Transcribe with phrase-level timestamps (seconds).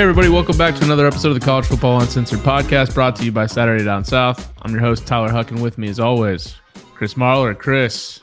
[0.00, 3.24] Hey, everybody, welcome back to another episode of the College Football Uncensored podcast brought to
[3.26, 4.50] you by Saturday Down South.
[4.62, 6.56] I'm your host, Tyler Huck, and with me, as always,
[6.94, 7.54] Chris Marler.
[7.54, 8.20] Chris,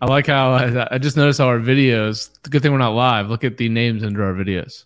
[0.00, 2.94] I like how I, I just noticed how our videos, the good thing we're not
[2.94, 4.84] live, look at the names under our videos.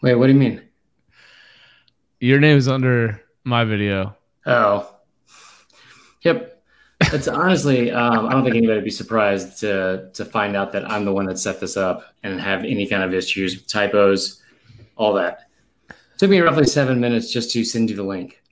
[0.00, 0.62] Wait, what do you mean?
[2.20, 4.16] Your name is under my video.
[4.46, 4.88] Oh,
[6.22, 6.53] yep.
[7.14, 10.90] It's honestly, um, I don't think anybody would be surprised to to find out that
[10.90, 14.42] I'm the one that set this up and have any kind of issues, typos,
[14.96, 15.48] all that.
[15.88, 18.42] It took me roughly seven minutes just to send you the link.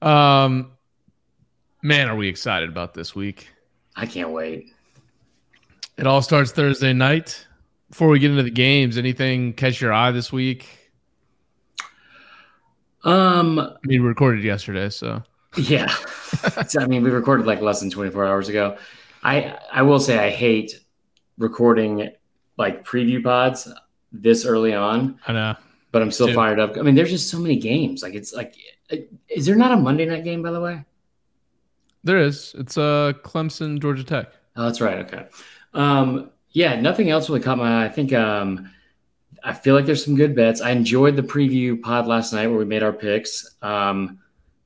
[0.00, 0.72] Um,
[1.82, 3.48] man, are we excited about this week?
[3.94, 4.72] I can't wait.
[5.98, 7.46] It all starts Thursday night.
[7.90, 10.66] Before we get into the games, anything catch your eye this week?
[13.04, 15.22] Um, I mean, we recorded yesterday, so
[15.56, 15.92] yeah.
[16.66, 18.76] so, I mean, we recorded like less than 24 hours ago.
[19.22, 20.80] I I will say I hate
[21.38, 22.10] recording
[22.56, 23.68] like preview pods
[24.12, 25.18] this early on.
[25.26, 25.54] I know.
[25.92, 26.36] But I'm still Dude.
[26.36, 26.76] fired up.
[26.76, 28.02] I mean, there's just so many games.
[28.02, 28.56] Like it's like
[29.28, 30.84] is there not a Monday night game by the way?
[32.02, 32.54] There is.
[32.58, 34.32] It's uh Clemson, Georgia Tech.
[34.56, 34.98] Oh, that's right.
[34.98, 35.26] Okay.
[35.72, 37.86] Um, yeah, nothing else really caught my eye.
[37.86, 38.70] I think um,
[39.42, 40.60] I feel like there's some good bets.
[40.60, 43.56] I enjoyed the preview pod last night where we made our picks.
[43.60, 44.20] Um,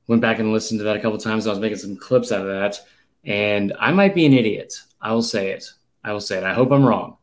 [0.09, 1.45] went back and listened to that a couple times.
[1.45, 2.81] I was making some clips out of that,
[3.23, 4.73] and I might be an idiot.
[4.99, 5.71] I will say it.
[6.03, 6.43] I will say it.
[6.43, 7.17] I hope I'm wrong.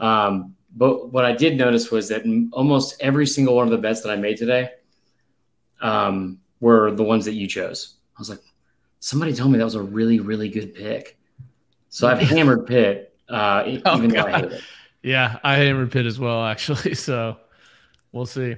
[0.00, 4.00] Um, but what I did notice was that almost every single one of the bets
[4.00, 4.70] that I made today
[5.80, 7.94] um, were the ones that you chose.
[8.16, 8.40] I was like,
[8.98, 11.16] somebody told me that was a really, really good pick.
[11.90, 14.62] So I've hammered Pitt, uh, Oh, even though I hate it.
[15.02, 16.94] Yeah, I hammered Pitt as well, actually.
[16.96, 17.36] So
[18.10, 18.56] we'll see.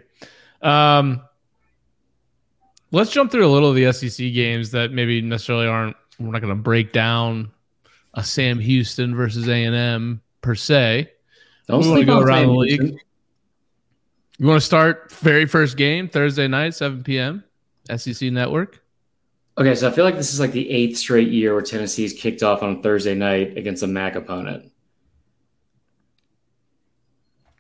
[0.62, 1.20] Um,
[2.94, 5.96] let's jump through a little of the SEC games that maybe necessarily aren't.
[6.18, 7.50] We're not going to break down
[8.14, 11.10] a Sam Houston versus A and M per se.
[11.66, 12.80] Don't We wanna go around Sam the league.
[12.80, 13.00] Houston.
[14.38, 17.44] You want to start very first game Thursday night, seven p.m.
[17.96, 18.82] SEC Network.
[19.56, 22.42] Okay, so I feel like this is like the eighth straight year where Tennessee's kicked
[22.42, 24.72] off on a Thursday night against a MAC opponent.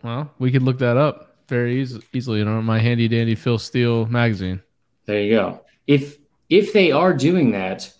[0.02, 4.06] Well, we could look that up very easy, easily on my handy dandy Phil Steele
[4.06, 4.60] magazine.
[5.06, 5.60] There you go.
[5.86, 7.92] If if they are doing that,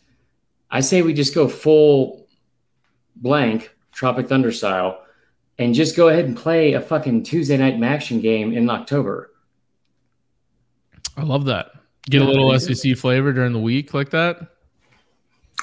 [0.71, 2.27] I say we just go full
[3.17, 5.05] blank Tropic Thunder style
[5.59, 9.31] and just go ahead and play a fucking Tuesday night action game in October.
[11.17, 11.71] I love that.
[12.11, 14.49] Get a little SEC flavor during the week like that.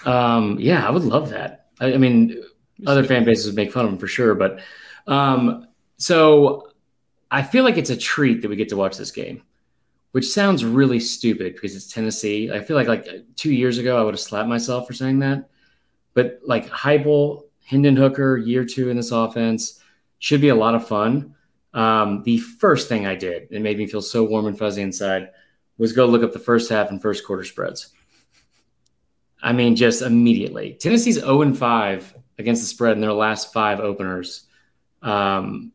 [0.05, 1.67] Um, yeah, I would love that.
[1.79, 2.41] I, I mean,
[2.87, 4.59] other fan bases would make fun of them for sure, but
[5.07, 6.71] um, so
[7.29, 9.43] I feel like it's a treat that we get to watch this game,
[10.11, 12.51] which sounds really stupid because it's Tennessee.
[12.51, 15.49] I feel like like two years ago I would have slapped myself for saying that,
[16.13, 19.81] but like Heupel, Hendon Hooker, year two in this offense
[20.19, 21.35] should be a lot of fun.
[21.73, 25.29] Um, the first thing I did, it made me feel so warm and fuzzy inside,
[25.77, 27.93] was go look up the first half and first quarter spreads.
[29.41, 30.73] I mean, just immediately.
[30.73, 34.45] Tennessee's 0 and 5 against the spread in their last five openers.
[35.01, 35.71] Um,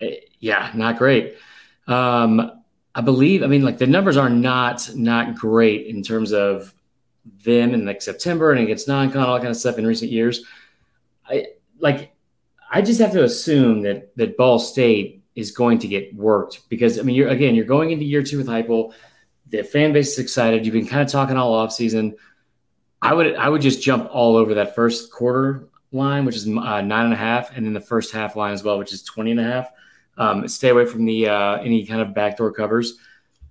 [0.00, 1.36] eh, yeah, not great.
[1.88, 2.57] Um,
[2.98, 6.74] I believe, I mean, like the numbers are not not great in terms of
[7.44, 10.44] them in like September and against non-con, all kind of stuff in recent years.
[11.24, 11.46] I
[11.78, 12.10] like
[12.68, 16.98] I just have to assume that that Ball State is going to get worked because
[16.98, 18.92] I mean you're again you're going into year two with Heupel.
[19.48, 20.66] The fan base is excited.
[20.66, 22.16] You've been kind of talking all off season.
[23.00, 26.80] I would I would just jump all over that first quarter line, which is uh,
[26.80, 29.30] nine and a half, and then the first half line as well, which is 20
[29.30, 29.70] and a half.
[30.18, 32.98] Um, stay away from the uh, any kind of backdoor covers,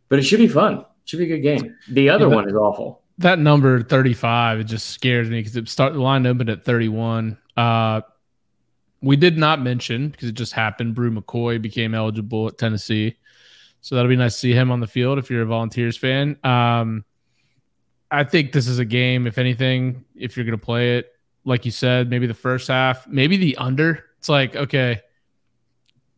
[0.09, 0.79] but it should be fun.
[0.79, 1.75] It Should be a good game.
[1.89, 3.01] The other Yeah, one is awful.
[3.19, 7.38] That number 35, it just scares me because it start the line opened at 31.
[7.55, 8.01] Uh,
[9.01, 10.94] we did not mention because it just happened.
[10.94, 13.16] Bru McCoy became eligible at Tennessee,
[13.81, 16.38] so that'll be nice to see him on the field if you're a Volunteers fan.
[16.44, 17.05] Um,
[18.11, 19.28] I think this is a game.
[19.28, 21.11] If anything, if you're going to play it,
[21.46, 24.05] like you said, maybe the first half, maybe the under.
[24.19, 25.02] It's like okay,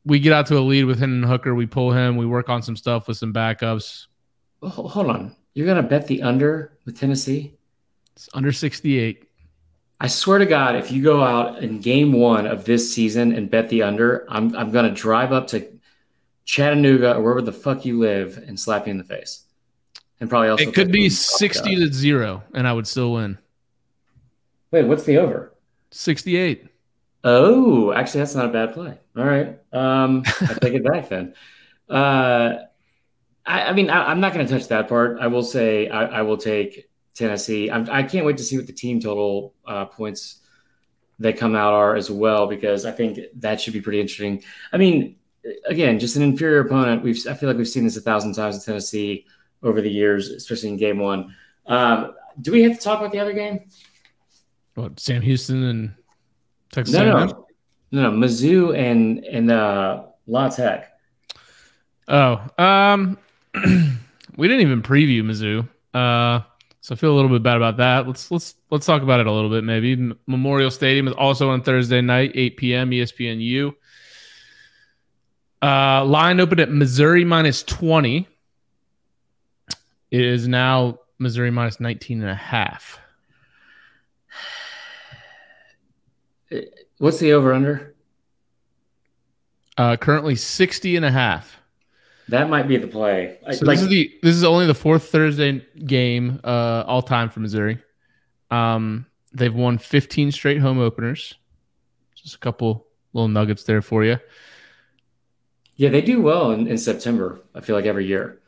[0.06, 2.62] we get out to a lead with Hendon Hooker, we pull him, we work on
[2.62, 4.08] some stuff with some backups.
[4.62, 7.56] Hold on, you're gonna bet the under with Tennessee?
[8.16, 9.26] It's under 68.
[10.02, 13.50] I swear to God, if you go out in game one of this season and
[13.50, 15.68] bet the under, I'm I'm gonna drive up to
[16.46, 19.44] Chattanooga or wherever the fuck you live and slap you in the face.
[20.20, 23.38] And probably also It could be 60 to 0 and I would still win.
[24.72, 25.54] Wait, what's the over?
[25.92, 26.66] 68.
[27.24, 28.98] Oh, actually, that's not a bad play.
[29.18, 31.34] All right, um, I take it back then.
[31.90, 32.66] Uh,
[33.48, 35.18] I, I mean, I, I'm not going to touch that part.
[35.20, 37.72] I will say I, I will take Tennessee.
[37.72, 40.42] I'm, I can't wait to see what the team total uh, points
[41.18, 44.44] they come out are as well because I think that should be pretty interesting.
[44.72, 45.18] I mean,
[45.66, 47.04] again, just an inferior opponent.
[47.04, 49.26] We've I feel like we've seen this a thousand times in Tennessee
[49.64, 51.36] over the years, especially in game one.
[51.66, 53.70] Um, do we have to talk about the other game?
[54.76, 55.94] What Sam Houston and
[56.72, 56.96] Texas?
[56.96, 57.48] No, no,
[57.92, 60.92] no, no, Mizzou and and uh, La Tech.
[62.08, 63.18] Oh, um,
[64.36, 66.44] we didn't even preview Mizzou, uh,
[66.82, 68.08] so I feel a little bit bad about that.
[68.08, 69.64] Let's let's let's talk about it a little bit.
[69.64, 72.92] Maybe M- Memorial Stadium is also on Thursday night, 8 p.m.
[72.92, 73.74] ESPNU.
[75.62, 78.28] Uh, line opened at Missouri minus 20.
[80.12, 83.00] It is now Missouri minus 19 and a half.
[86.98, 87.96] What's the over under?
[89.78, 91.60] Uh, currently 60 and a half.
[92.28, 93.38] That might be the play.
[93.52, 97.30] So like, this is the this is only the fourth Thursday game uh, all time
[97.30, 97.80] for Missouri.
[98.52, 101.36] Um, they've won 15 straight home openers.
[102.16, 104.18] Just a couple little nuggets there for you.
[105.76, 107.40] Yeah, they do well in, in September.
[107.56, 108.40] I feel like every year.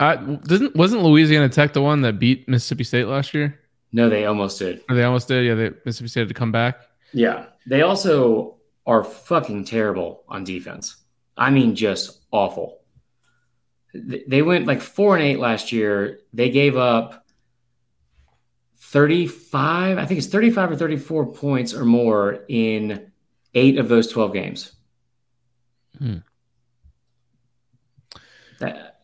[0.00, 3.60] Uh, doesn't wasn't Louisiana Tech the one that beat Mississippi State last year?
[3.94, 4.82] No, they almost did.
[4.88, 5.46] Or they almost did.
[5.46, 6.80] Yeah, they, Mississippi State had to come back.
[7.12, 10.96] Yeah, they also are fucking terrible on defense.
[11.36, 12.80] I mean, just awful.
[13.94, 16.18] They went like four and eight last year.
[16.32, 17.24] They gave up
[18.80, 23.12] 35, I think it's 35 or 34 points or more in
[23.54, 24.72] eight of those 12 games.
[25.98, 26.16] Hmm.
[28.58, 28.98] That,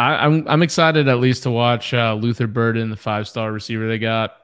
[0.00, 3.52] I, am I'm, I'm excited at least to watch uh, Luther Burden, the five star
[3.52, 4.34] receiver they got.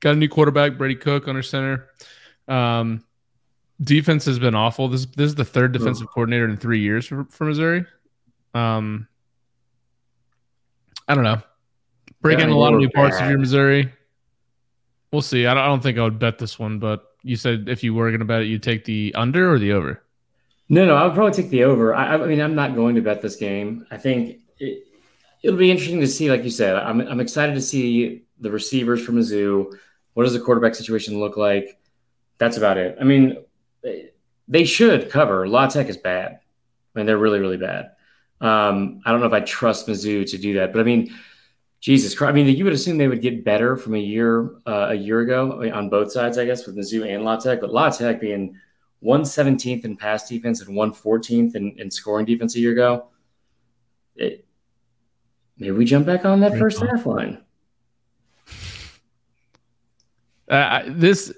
[0.00, 1.88] Got a new quarterback, Brady Cook, under center.
[2.48, 3.02] Um,
[3.80, 4.88] defense has been awful.
[4.88, 7.86] This this is the third defensive coordinator in three years for, for Missouri.
[8.52, 9.08] Um,
[11.08, 11.40] I don't know.
[12.20, 12.94] Breaking yeah, a lot of new bad.
[12.94, 13.90] parts of your Missouri.
[15.12, 15.46] We'll see.
[15.46, 17.94] I don't, I don't think I would bet this one, but you said if you
[17.94, 20.02] were going to bet it, you'd take the under or the over.
[20.68, 21.94] No, no, I would probably take the over.
[21.94, 23.86] I, I mean, I'm not going to bet this game.
[23.90, 24.40] I think
[25.42, 26.30] it, will be interesting to see.
[26.30, 29.76] Like you said, I'm I'm excited to see the receivers from Mizzou.
[30.14, 31.78] What does the quarterback situation look like?
[32.38, 32.96] That's about it.
[33.00, 33.38] I mean,
[34.48, 35.46] they should cover.
[35.46, 36.32] La Tech is bad.
[36.94, 37.92] I mean, they're really, really bad.
[38.40, 41.14] Um, I don't know if I trust Mizzou to do that, but I mean,
[41.80, 42.30] Jesus Christ!
[42.30, 45.20] I mean, you would assume they would get better from a year uh, a year
[45.20, 47.60] ago I mean, on both sides, I guess, with Mizzou and La Tech.
[47.60, 48.56] But La Tech being
[49.04, 53.08] 117th in pass defense and 114th in, in scoring defense a year ago.
[54.16, 54.43] It,
[55.58, 57.38] maybe we jump back on that Great first half line.
[60.48, 61.32] Uh, this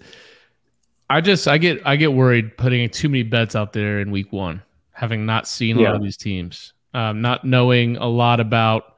[1.08, 4.32] I just I get I get worried putting too many bets out there in week
[4.32, 5.88] one, having not seen a yeah.
[5.88, 8.96] lot of these teams, um, not knowing a lot about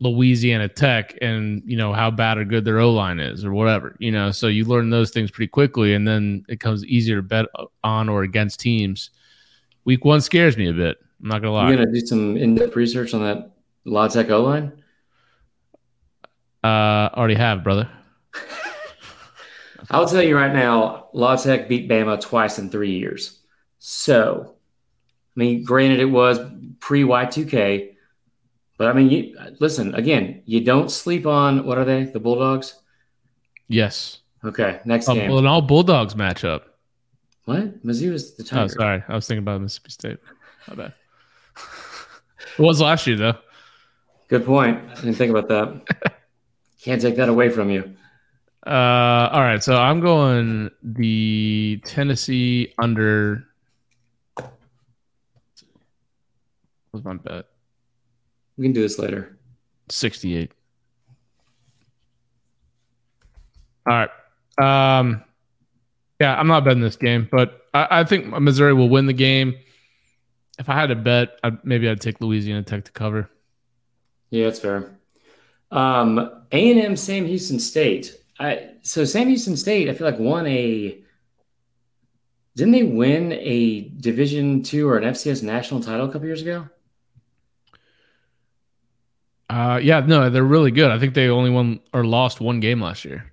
[0.00, 3.96] Louisiana Tech and you know how bad or good their O line is or whatever.
[3.98, 7.22] You know, so you learn those things pretty quickly, and then it comes easier to
[7.22, 7.46] bet
[7.82, 9.10] on or against teams.
[9.84, 10.98] Week one scares me a bit.
[11.22, 11.68] I'm not gonna lie.
[11.68, 13.52] You're gonna do some in-depth research on that
[13.84, 14.72] La Tech O line.
[16.62, 17.88] Uh, already have, brother.
[19.90, 23.38] I'll tell you right now, La Tech beat Bama twice in three years.
[23.78, 24.54] So,
[25.36, 26.38] I mean, granted, it was
[26.80, 27.94] pre Y2K,
[28.76, 30.42] but I mean, you, listen again.
[30.44, 32.04] You don't sleep on what are they?
[32.04, 32.74] The Bulldogs.
[33.68, 34.20] Yes.
[34.44, 34.80] Okay.
[34.84, 35.30] Next game.
[35.30, 36.62] Well, an all Bulldogs matchup.
[37.44, 37.84] What?
[37.84, 38.64] Mizzou is the Tiger.
[38.64, 39.02] Oh, sorry.
[39.08, 40.18] I was thinking about Mississippi State.
[40.68, 40.94] My bad.
[42.58, 43.36] it was last year, though.
[44.28, 44.78] Good point.
[44.90, 46.14] I didn't think about that.
[46.82, 47.96] Can't take that away from you.
[48.66, 53.44] Uh, all right, so I'm going the Tennessee under.
[56.90, 57.46] What's my bet?
[58.56, 59.38] We can do this later.
[59.88, 60.52] 68.
[63.88, 64.10] All right.
[64.98, 65.24] Um,
[66.20, 69.54] yeah, I'm not betting this game, but I, I, think Missouri will win the game.
[70.58, 73.30] If I had to bet, I'd, maybe I'd take Louisiana Tech to cover.
[74.30, 74.98] Yeah, that's fair.
[75.70, 76.18] Um,
[76.52, 78.14] A&M Sam Houston State.
[78.38, 80.98] I so Sam Houston State, I feel like won a
[82.56, 86.68] didn't they win a Division two or an FCS national title a couple years ago?
[89.48, 90.90] Uh, yeah, no, they're really good.
[90.90, 93.32] I think they only won or lost one game last year.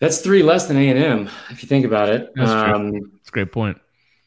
[0.00, 2.32] That's three less than A and M, if you think about it.
[2.34, 3.10] That's um, true.
[3.12, 3.78] That's a great point.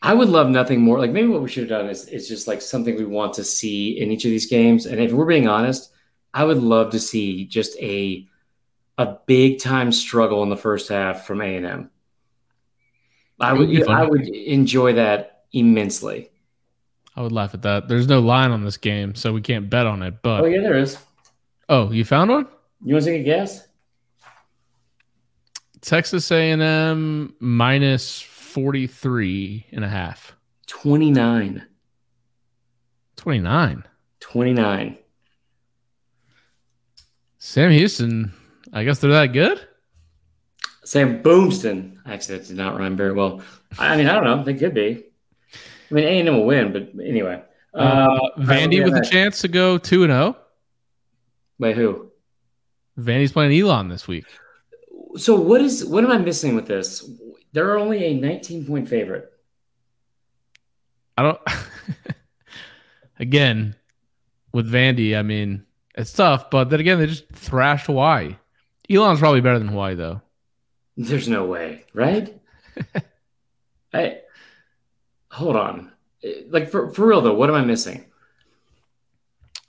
[0.05, 0.99] I would love nothing more.
[0.99, 3.43] Like maybe what we should have done is is just like something we want to
[3.43, 4.85] see in each of these games.
[4.85, 5.91] And if we're being honest,
[6.33, 8.27] I would love to see just a
[8.97, 11.89] a big time struggle in the first half from A and M.
[13.39, 16.29] I would I would enjoy that immensely.
[17.15, 17.87] I would laugh at that.
[17.87, 20.21] There's no line on this game, so we can't bet on it.
[20.21, 20.97] But oh yeah, there is.
[21.69, 22.47] Oh, you found one?
[22.83, 23.67] You want to take a guess?
[25.79, 28.21] Texas A&M minus
[28.53, 30.35] 43 and a half.
[30.67, 31.65] 29.
[33.15, 33.83] 29.
[34.19, 34.97] 29.
[37.39, 38.31] Sam Houston,
[38.71, 39.67] I guess they're that good?
[40.83, 41.97] Sam Boomston.
[42.05, 43.41] Actually, that did not rhyme very well.
[43.79, 44.43] I mean, I don't know.
[44.43, 45.03] They could be.
[45.89, 47.41] I mean, A&M will win, but anyway.
[47.73, 50.37] Uh, uh, Vandy with a chance to go 2 and 0.
[51.57, 52.11] Wait, who?
[52.99, 54.25] Vandy's playing Elon this week.
[55.15, 57.03] So what is what am I missing with this?
[57.53, 59.31] They're only a 19 point favorite.
[61.17, 61.39] I don't
[63.19, 63.75] again
[64.51, 65.63] with Vandy, I mean,
[65.95, 68.35] it's tough, but then again, they just thrashed Hawaii.
[68.89, 70.21] Elon's probably better than Hawaii though.
[70.97, 72.39] There's no way, right?
[73.93, 74.19] I
[75.31, 75.91] hold on.
[76.49, 78.05] Like for, for real though, what am I missing?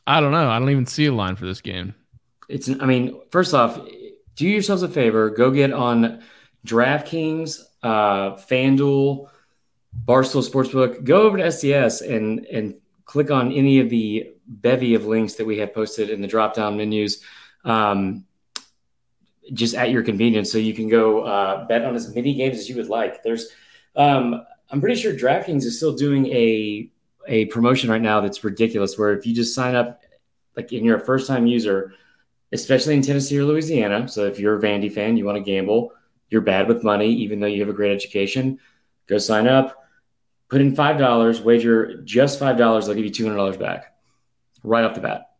[0.07, 0.51] I don't know.
[0.51, 1.95] I don't even see a line for this game.
[2.49, 3.79] It's I mean, first off,
[4.37, 6.23] do yourselves a favor, go get on
[6.67, 9.29] DraftKings, uh, FanDuel,
[10.05, 12.75] Barstool Sportsbook, go over to SDS and and
[13.05, 16.55] click on any of the bevy of links that we have posted in the drop
[16.55, 17.23] down menus.
[17.65, 18.25] Um,
[19.53, 20.51] just at your convenience.
[20.51, 23.23] So you can go uh, bet on as many games as you would like.
[23.23, 23.51] There's,
[23.95, 26.91] um, I'm pretty sure DraftKings is still doing a
[27.27, 28.99] a promotion right now that's ridiculous.
[28.99, 30.03] Where if you just sign up,
[30.57, 31.95] like, and you're a first time user,
[32.53, 34.09] especially in Tennessee or Louisiana.
[34.09, 35.93] So if you're a Vandy fan, you want to gamble,
[36.35, 38.59] you're bad with money, even though you have a great education,
[39.07, 39.87] go sign up,
[40.51, 42.85] put in five dollars, wager just five dollars.
[42.85, 43.95] They'll give you two hundred dollars back
[44.63, 45.31] right off the bat.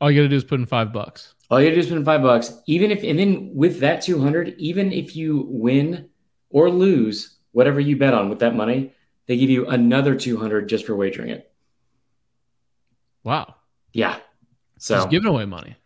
[0.00, 1.34] All you got to do is put in five bucks.
[1.50, 2.52] All you got to do is put in five bucks.
[2.66, 6.08] Even if, and then with that 200, even if you win
[6.50, 8.92] or lose whatever you bet on with that money,
[9.26, 11.52] they give you another 200 just for wagering it.
[13.22, 13.54] Wow.
[13.92, 14.16] Yeah.
[14.78, 15.76] So just giving away money.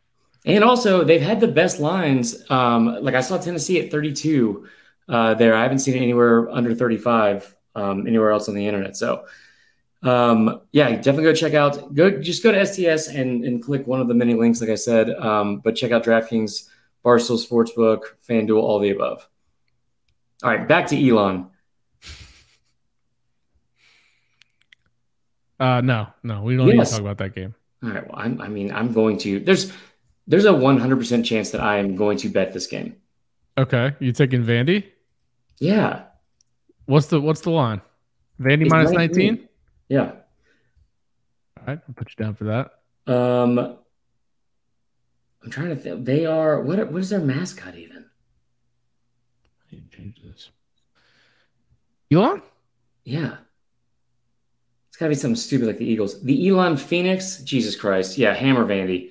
[0.48, 2.42] And also, they've had the best lines.
[2.50, 4.66] Um, like I saw Tennessee at 32
[5.08, 5.54] uh, there.
[5.54, 8.96] I haven't seen it anywhere under 35 um, anywhere else on the internet.
[8.96, 9.26] So
[10.02, 11.94] um, yeah, definitely go check out.
[11.94, 14.76] Go just go to SDS and and click one of the many links, like I
[14.76, 15.10] said.
[15.10, 16.68] Um, but check out DraftKings,
[17.04, 19.28] Barstool Sportsbook, FanDuel, all the above.
[20.42, 21.48] All right, back to Elon.
[25.58, 26.76] Uh, no, no, we don't yes.
[26.76, 27.54] need to talk about that game.
[27.82, 28.06] All right.
[28.06, 29.40] Well, I'm, I mean, I'm going to.
[29.40, 29.72] There's
[30.28, 32.96] there's a 100 percent chance that I am going to bet this game.
[33.56, 34.84] Okay, you taking Vandy?
[35.58, 36.04] Yeah.
[36.86, 37.80] What's the what's the line?
[38.40, 39.26] Vandy it's minus 19.
[39.26, 39.48] 19?
[39.88, 40.02] Yeah.
[41.58, 43.12] All right, I'll put you down for that.
[43.12, 43.58] Um,
[45.42, 46.04] I'm trying to think.
[46.04, 46.92] They are what?
[46.92, 48.04] What is their mascot even?
[49.72, 50.50] I need to change this.
[52.12, 52.42] Elon?
[53.04, 53.36] Yeah.
[54.88, 56.22] It's got to be something stupid like the Eagles.
[56.22, 57.38] The Elon Phoenix.
[57.42, 58.18] Jesus Christ.
[58.18, 59.10] Yeah, Hammer Vandy.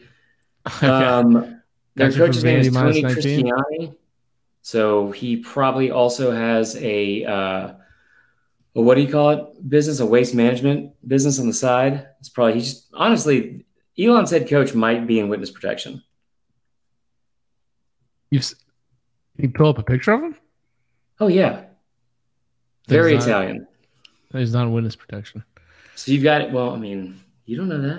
[0.81, 1.61] Um,
[1.95, 3.95] their coach's name is Tony Christiani.
[4.61, 7.25] So he probably also has a.
[7.25, 7.73] Uh,
[8.75, 9.69] a what do you call it?
[9.69, 12.07] Business, a waste management business on the side.
[12.19, 13.65] It's probably he's just honestly
[13.97, 16.03] Elon's head coach might be in witness protection.
[18.29, 18.41] You
[19.37, 20.35] you pull up a picture of him?
[21.19, 21.63] Oh yeah,
[22.87, 23.67] very he's Italian.
[24.31, 25.43] Not, he's not in witness protection.
[25.95, 26.51] So you've got it.
[26.51, 27.97] Well, I mean, you don't know that.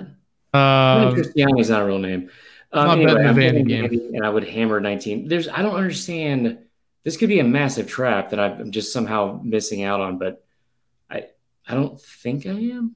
[0.57, 2.29] Um, Cristiani is not a real name.
[2.71, 4.11] Um, anyway, I'm game.
[4.13, 5.27] and I would hammer 19.
[5.27, 6.59] There's I don't understand.
[7.03, 10.43] This could be a massive trap that I'm just somehow missing out on, but
[11.09, 11.27] I
[11.67, 12.95] I don't think I am.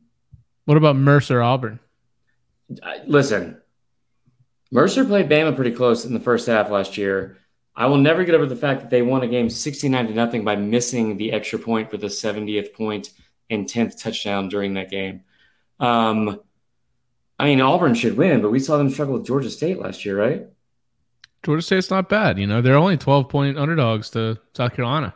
[0.65, 1.79] What about Mercer Auburn?
[3.05, 3.61] listen,
[4.71, 7.37] Mercer played Bama pretty close in the first half last year.
[7.75, 10.43] I will never get over the fact that they won a game 69 to nothing
[10.43, 13.11] by missing the extra point for the 70th point
[13.49, 15.21] and 10th touchdown during that game.
[15.79, 16.39] Um,
[17.43, 20.17] I mean, Auburn should win, but we saw them struggle with Georgia State last year,
[20.17, 20.47] right?
[21.43, 22.39] Georgia State's not bad.
[22.39, 25.13] You know, they're only 12 point underdogs to South Carolina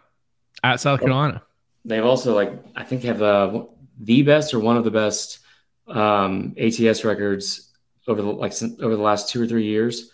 [0.63, 1.41] at South Carolina
[1.87, 3.63] they've also like I think have uh,
[3.99, 5.39] the best or one of the best
[5.87, 7.71] um, ATS records
[8.07, 10.11] over the like over the last two or three years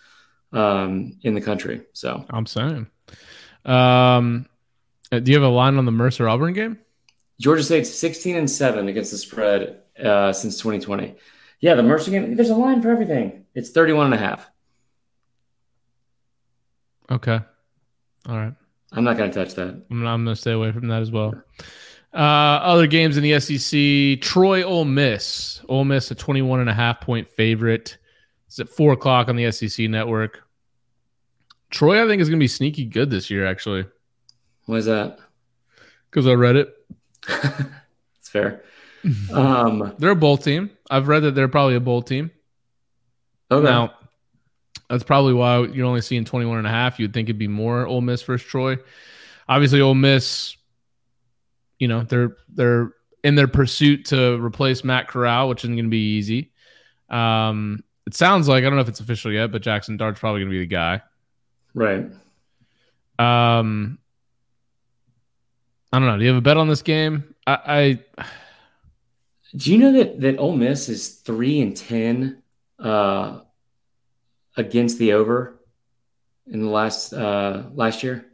[0.52, 1.82] um, in the country.
[1.92, 2.86] So I'm saying,
[3.64, 4.46] um,
[5.12, 6.78] uh, do you have a line on the Mercer Auburn game?
[7.40, 11.16] Georgia State's 16 and seven against the spread uh, since 2020.
[11.64, 12.36] Yeah, the Mercer game.
[12.36, 13.46] There's a line for everything.
[13.54, 14.50] It's 31 and a half.
[17.10, 17.40] Okay.
[18.28, 18.52] All right.
[18.92, 19.82] I'm not going to touch that.
[19.90, 21.32] I'm, I'm going to stay away from that as well.
[22.12, 25.62] Uh, other games in the SEC: Troy, Ole Miss.
[25.66, 27.96] Ole Miss, a 21 and a half point favorite.
[28.46, 30.42] It's at four o'clock on the SEC network.
[31.70, 33.46] Troy, I think, is going to be sneaky good this year.
[33.46, 33.86] Actually,
[34.66, 35.18] why is that?
[36.10, 36.74] Because I read it.
[38.18, 38.64] it's fair.
[39.32, 40.70] Um, they're a bowl team.
[40.90, 42.30] I've read that they're probably a bowl team.
[43.50, 43.64] Okay.
[43.64, 43.94] Now,
[44.88, 46.98] That's probably why you're only seeing 21 and a half.
[46.98, 48.76] You'd think it'd be more Ole Miss versus Troy.
[49.48, 50.56] Obviously, Ole Miss,
[51.78, 52.92] you know, they're they're
[53.22, 56.52] in their pursuit to replace Matt Corral, which isn't going to be easy.
[57.10, 60.40] Um, it sounds like I don't know if it's official yet, but Jackson Dart's probably
[60.40, 61.02] going to be the guy.
[61.74, 62.06] Right.
[63.18, 63.98] Um,
[65.92, 66.16] I don't know.
[66.18, 67.34] Do you have a bet on this game?
[67.46, 68.24] I, I
[69.56, 72.42] do you know that that Ole Miss is three and ten
[72.78, 73.40] uh,
[74.56, 75.60] against the over
[76.46, 78.26] in the last uh, last year?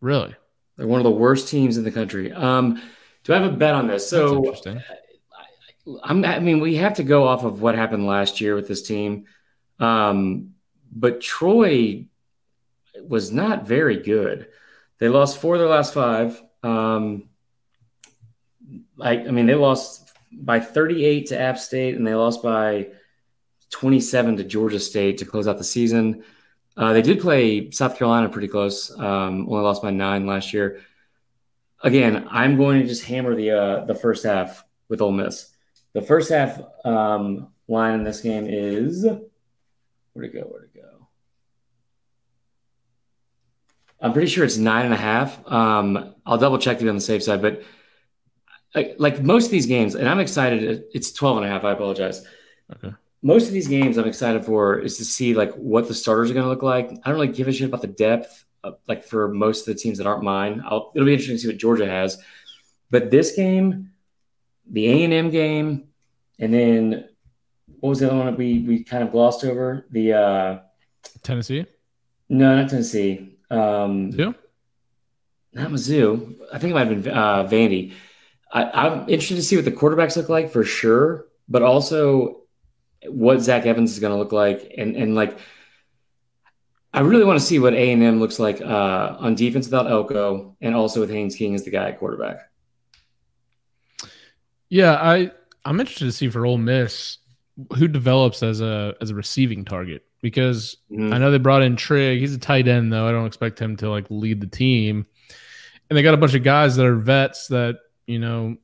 [0.00, 0.34] Really?
[0.76, 2.32] They're one of the worst teams in the country.
[2.32, 2.80] Um,
[3.24, 4.08] do I have a bet on this?
[4.08, 4.54] So,
[6.04, 8.82] I, I mean, we have to go off of what happened last year with this
[8.82, 9.24] team.
[9.78, 10.54] Um,
[10.92, 12.06] but Troy
[13.02, 14.48] was not very good.
[14.98, 16.40] They lost four of their last five.
[16.62, 17.28] Um,
[18.96, 22.88] like, I mean, they lost by 38 to App State and they lost by
[23.70, 26.24] 27 to Georgia State to close out the season.
[26.76, 28.90] Uh, they did play South Carolina pretty close.
[28.98, 30.80] Um, only lost by nine last year.
[31.82, 35.50] Again, I'm going to just hammer the uh, the first half with Ole Miss.
[35.92, 40.40] The first half um, line in this game is where'd it go?
[40.40, 41.08] Where'd it go?
[44.00, 45.40] I'm pretty sure it's nine and a half.
[45.50, 47.62] Um, I'll double check to be on the safe side, but
[48.74, 50.84] like, like most of these games, and I'm excited.
[50.92, 51.64] It's 12 and a half.
[51.64, 52.24] I apologize.
[52.74, 52.94] Okay
[53.26, 56.34] most of these games I'm excited for is to see like what the starters are
[56.34, 56.90] going to look like.
[56.90, 59.80] I don't really give a shit about the depth, uh, like for most of the
[59.80, 60.62] teams that aren't mine.
[60.64, 62.22] I'll, it'll be interesting to see what Georgia has,
[62.88, 63.90] but this game,
[64.70, 65.88] the A and M game,
[66.38, 67.08] and then
[67.80, 69.86] what was the other one that we we kind of glossed over?
[69.90, 70.58] The uh,
[71.24, 71.66] Tennessee.
[72.28, 73.38] No, not Tennessee.
[73.50, 74.34] Um, Mizzou?
[75.52, 76.36] Not Mizzou.
[76.52, 77.92] I think it might have been uh, Vandy.
[78.52, 82.42] I, I'm interested to see what the quarterbacks look like for sure, but also
[83.08, 85.38] what Zach Evans is going to look like, and and like
[86.92, 89.90] I really want to see what A and M looks like uh, on defense without
[89.90, 92.50] Elko, and also with Haynes King as the guy at quarterback.
[94.68, 95.30] Yeah, I
[95.64, 97.18] I'm interested to see for Ole Miss
[97.76, 101.12] who develops as a as a receiving target because mm-hmm.
[101.12, 102.20] I know they brought in Trigg.
[102.20, 103.08] He's a tight end though.
[103.08, 105.06] I don't expect him to like lead the team.
[105.88, 108.56] And they got a bunch of guys that are vets that you know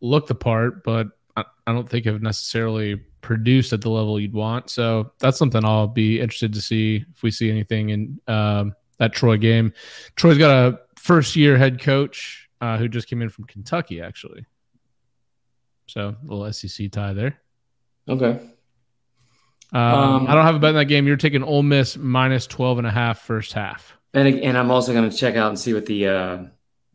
[0.00, 4.32] look the part, but I, I don't think have necessarily produced at the level you'd
[4.32, 4.70] want.
[4.70, 9.12] So that's something I'll be interested to see if we see anything in um, that
[9.12, 9.72] Troy game.
[10.16, 14.46] Troy's got a first year head coach uh, who just came in from Kentucky, actually.
[15.86, 17.40] So a little SEC tie there.
[18.08, 18.38] Okay.
[19.72, 21.06] Um, um, I don't have a bet in that game.
[21.06, 23.96] You're taking Ole Miss minus 12 and a half first half.
[24.14, 26.38] And, and I'm also going to check out and see what the uh,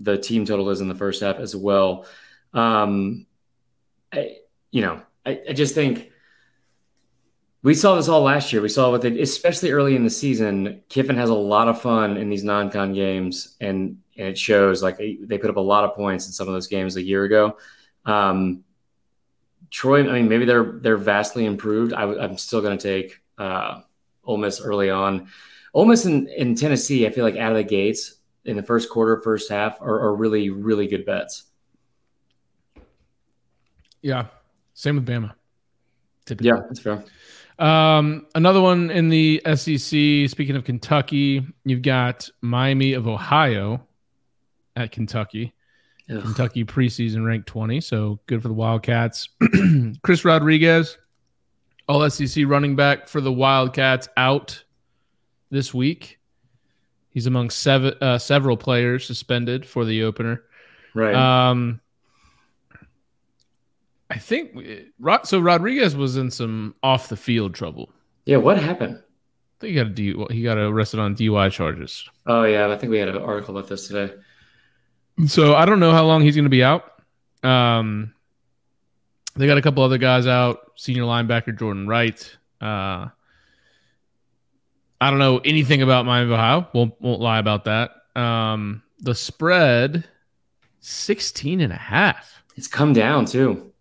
[0.03, 2.05] the team total is in the first half as well.
[2.53, 3.25] Um,
[4.11, 4.37] I,
[4.71, 6.11] you know, I, I just think
[7.63, 8.61] we saw this all last year.
[8.61, 10.81] We saw with it, especially early in the season.
[10.89, 14.83] Kiffin has a lot of fun in these non-con games, and, and it shows.
[14.83, 17.23] Like they put up a lot of points in some of those games a year
[17.23, 17.57] ago.
[18.05, 18.63] Um,
[19.69, 21.93] Troy, I mean, maybe they're they're vastly improved.
[21.93, 23.81] I, am still going to take uh,
[24.23, 25.29] Ole Miss early on.
[25.73, 28.89] Ole Miss in, in Tennessee, I feel like out of the gates in the first
[28.89, 31.43] quarter, first half, are, are really really good bets.
[34.01, 34.27] Yeah,
[34.73, 35.33] same with Bama.
[36.25, 36.49] Typically.
[36.49, 37.03] Yeah, that's fair.
[37.59, 40.29] Um, another one in the SEC.
[40.29, 43.85] Speaking of Kentucky, you've got Miami of Ohio
[44.75, 45.53] at Kentucky.
[46.09, 46.21] Ugh.
[46.21, 49.29] Kentucky preseason ranked 20, so good for the Wildcats.
[50.03, 50.97] Chris Rodriguez,
[51.87, 54.63] all SEC running back for the Wildcats, out
[55.49, 56.19] this week.
[57.13, 60.43] He's among seven, uh, several players suspended for the opener.
[60.95, 61.13] Right.
[61.13, 61.79] Um,
[64.09, 64.57] I think
[65.23, 65.39] so.
[65.39, 67.89] Rodriguez was in some off the field trouble.
[68.25, 68.97] Yeah, what happened?
[68.97, 72.07] I think he got a D, he got arrested on DUI charges.
[72.25, 74.13] Oh yeah, I think we had an article about this today.
[75.27, 76.91] So I don't know how long he's going to be out.
[77.43, 78.13] Um,
[79.35, 80.71] they got a couple other guys out.
[80.75, 82.37] Senior linebacker Jordan Wright.
[82.61, 83.07] Uh,
[85.03, 86.65] I don't know anything about Miami of Ohio.
[86.71, 87.91] Won't won't lie about that.
[88.15, 90.05] Um, the spread
[90.79, 92.41] 16 and a half.
[92.55, 93.73] It's come down too.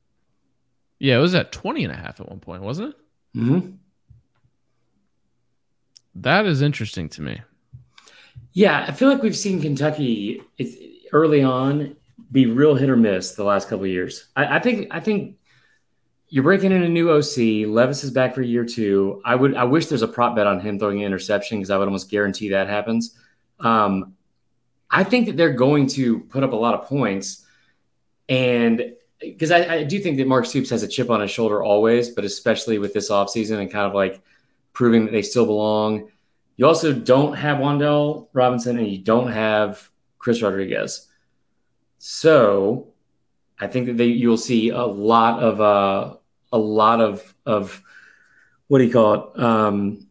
[0.98, 3.38] Yeah, it was at 20 and a half at one point, wasn't it?
[3.38, 3.70] Mm-hmm.
[6.16, 7.40] That is interesting to me.
[8.52, 10.42] Yeah, I feel like we've seen Kentucky
[11.12, 11.94] early on
[12.32, 14.26] be real hit or miss the last couple years.
[14.34, 15.36] I, I, think I think
[16.32, 17.68] you're breaking in a new OC.
[17.68, 19.20] Levis is back for year two.
[19.22, 21.76] I would I wish there's a prop bet on him throwing an interception because I
[21.76, 23.18] would almost guarantee that happens.
[23.60, 24.14] Um,
[24.90, 27.44] I think that they're going to put up a lot of points,
[28.30, 31.62] and because I, I, do think that Mark Stoops has a chip on his shoulder
[31.62, 34.22] always, but especially with this offseason and kind of like
[34.72, 36.08] proving that they still belong.
[36.56, 41.08] You also don't have Wan'Dale Robinson and you don't have Chris Rodriguez.
[41.98, 42.88] So
[43.60, 46.16] I think that they you'll see a lot of uh,
[46.52, 47.82] a lot of of
[48.68, 49.40] what do you call it?
[49.40, 50.06] Um,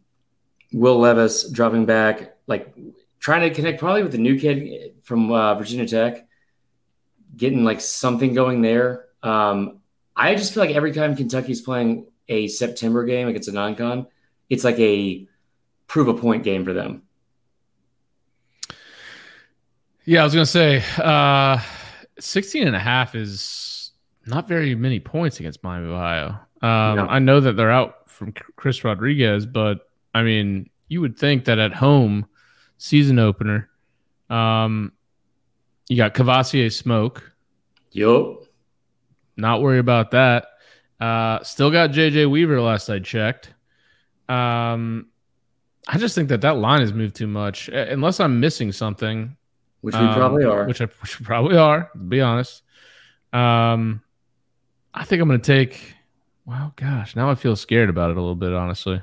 [0.73, 2.73] Will Levis dropping back, like
[3.19, 6.27] trying to connect probably with the new kid from uh, Virginia Tech,
[7.35, 9.05] getting like something going there.
[9.23, 9.79] Um,
[10.15, 14.07] I just feel like every time Kentucky's playing a September game against a non-con,
[14.49, 15.27] it's like a
[15.87, 17.03] prove a point game for them.
[20.05, 21.59] Yeah, I was to say uh,
[22.19, 23.70] 16 and a half is
[24.25, 26.29] not very many points against Miami of Ohio.
[26.61, 27.07] Um, no.
[27.09, 31.57] I know that they're out from Chris Rodriguez, but I mean, you would think that
[31.57, 32.27] at home,
[32.77, 33.69] season opener,
[34.29, 34.91] um,
[35.89, 37.31] you got Kavosiey Smoke.
[37.91, 38.43] Yup.
[39.37, 40.47] Not worry about that.
[40.99, 43.53] Uh, still got JJ Weaver last I checked.
[44.29, 45.07] Um,
[45.87, 47.67] I just think that that line has moved too much.
[47.69, 49.35] Unless I'm missing something,
[49.81, 50.65] which we um, probably are.
[50.65, 51.89] Which, I, which we probably are.
[51.93, 52.61] To be honest,
[53.33, 54.01] um,
[54.93, 55.95] I think I'm going to take.
[56.45, 58.53] Well, gosh, now I feel scared about it a little bit.
[58.53, 59.01] Honestly,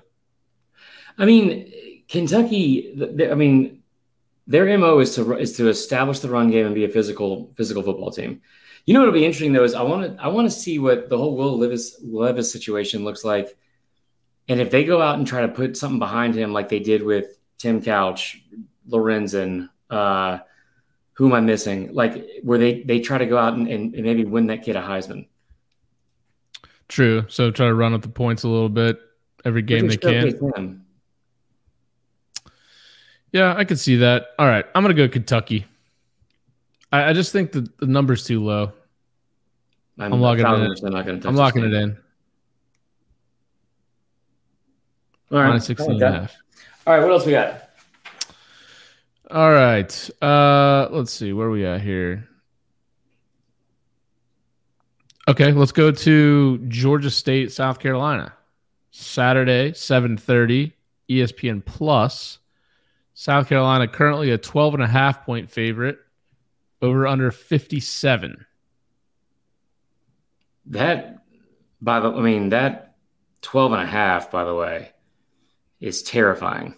[1.16, 1.72] I mean,
[2.08, 2.94] Kentucky.
[3.30, 3.82] I mean,
[4.46, 7.82] their mo is to is to establish the run game and be a physical physical
[7.82, 8.40] football team.
[8.86, 11.10] You know what'll be interesting though is I want to I want to see what
[11.10, 13.56] the whole Will Levis Levis situation looks like,
[14.48, 17.02] and if they go out and try to put something behind him like they did
[17.02, 18.42] with Tim Couch,
[18.88, 20.38] Lorenzen, uh,
[21.12, 21.92] who am I missing?
[21.92, 24.76] Like where they they try to go out and, and, and maybe win that kid
[24.76, 25.27] a Heisman.
[26.88, 27.24] True.
[27.28, 28.98] So try to run up the points a little bit
[29.44, 30.84] every game they can.
[33.32, 34.28] Yeah, I could see that.
[34.38, 35.66] All right, I'm gonna go Kentucky.
[36.90, 38.72] I, I just think the, the number's too low.
[39.98, 41.26] I'm, I'm locking it in.
[41.26, 41.98] I'm locking it in.
[45.30, 45.62] All right.
[45.62, 46.36] 16 and a half.
[46.86, 47.02] All right.
[47.02, 47.68] What else we got?
[49.30, 50.10] All right.
[50.22, 51.32] Uh, let's see.
[51.34, 52.28] Where are we at here?
[55.28, 58.32] Okay, let's go to Georgia State, South Carolina.
[58.90, 60.72] Saturday, 7:30,
[61.10, 62.38] ESPN Plus.
[63.12, 65.98] South Carolina currently a 12 and a half point favorite
[66.80, 68.46] over under 57.
[70.66, 71.18] That,
[71.82, 72.96] by the, I mean, that
[73.42, 74.92] 12 and a half, by the way,
[75.78, 76.74] is terrifying.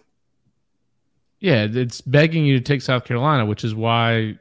[1.39, 4.39] Yeah, it's begging you to take South Carolina, which is why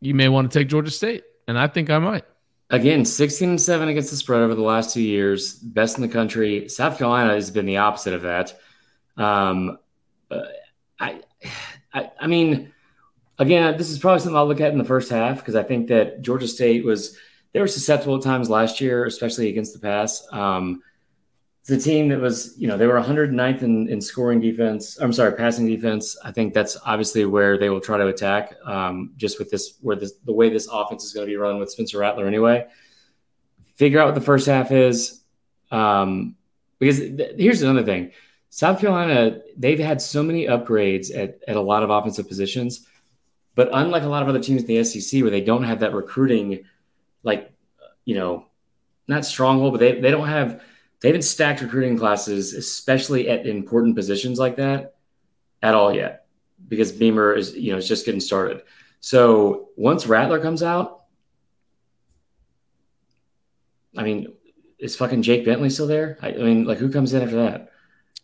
[0.00, 1.24] you may want to take Georgia State.
[1.48, 2.24] And I think I might.
[2.70, 6.08] Again, 16 and 7 against the spread over the last two years, best in the
[6.08, 6.68] country.
[6.68, 8.54] South Carolina has been the opposite of that.
[9.16, 9.78] Um,
[10.30, 10.42] uh,
[11.00, 11.22] I,
[11.94, 12.70] I, I mean,
[13.38, 15.88] again, this is probably something I'll look at in the first half because I think
[15.88, 17.16] that Georgia State was
[17.52, 20.26] they were susceptible at times last year, especially against the pass.
[20.30, 20.82] Um,
[21.70, 24.98] a team that was, you know, they were 109th in, in scoring defense.
[24.98, 26.16] I'm sorry, passing defense.
[26.24, 28.54] I think that's obviously where they will try to attack.
[28.64, 31.58] Um, just with this, where this, the way this offense is going to be run
[31.58, 32.66] with Spencer Rattler anyway.
[33.76, 35.22] Figure out what the first half is,
[35.70, 36.36] um,
[36.78, 38.10] because th- here's another thing:
[38.50, 42.86] South Carolina, they've had so many upgrades at, at a lot of offensive positions
[43.58, 45.92] but unlike a lot of other teams in the SEC where they don't have that
[45.92, 46.64] recruiting,
[47.24, 47.50] like,
[48.04, 48.46] you know,
[49.08, 50.62] not stronghold, but they, they don't have,
[51.00, 54.96] they haven't stacked recruiting classes, especially at important positions like that
[55.62, 56.26] at all yet
[56.66, 58.62] because Beamer is, you know, is just getting started.
[59.00, 61.04] So once Rattler comes out,
[63.96, 64.32] I mean,
[64.78, 66.18] is fucking Jake Bentley still there?
[66.20, 67.70] I, I mean, like who comes in after that?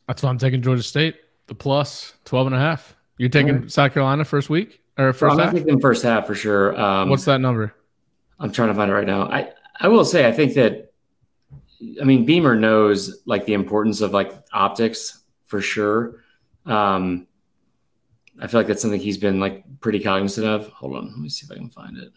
[0.06, 2.96] That's why I'm taking Georgia State, the plus 12 and a half.
[3.18, 3.70] You're taking right.
[3.70, 4.80] South Carolina first week?
[4.98, 5.80] Or first well, I'm half?
[5.80, 6.78] first half for sure.
[6.78, 7.74] Um, What's that number?
[8.38, 9.28] I'm trying to find it right now.
[9.28, 10.92] I I will say I think that
[12.00, 16.22] I mean Beamer knows like the importance of like optics for sure.
[16.66, 17.26] Um,
[18.40, 20.68] I feel like that's something he's been like pretty cognizant of.
[20.68, 22.12] Hold on, let me see if I can find it.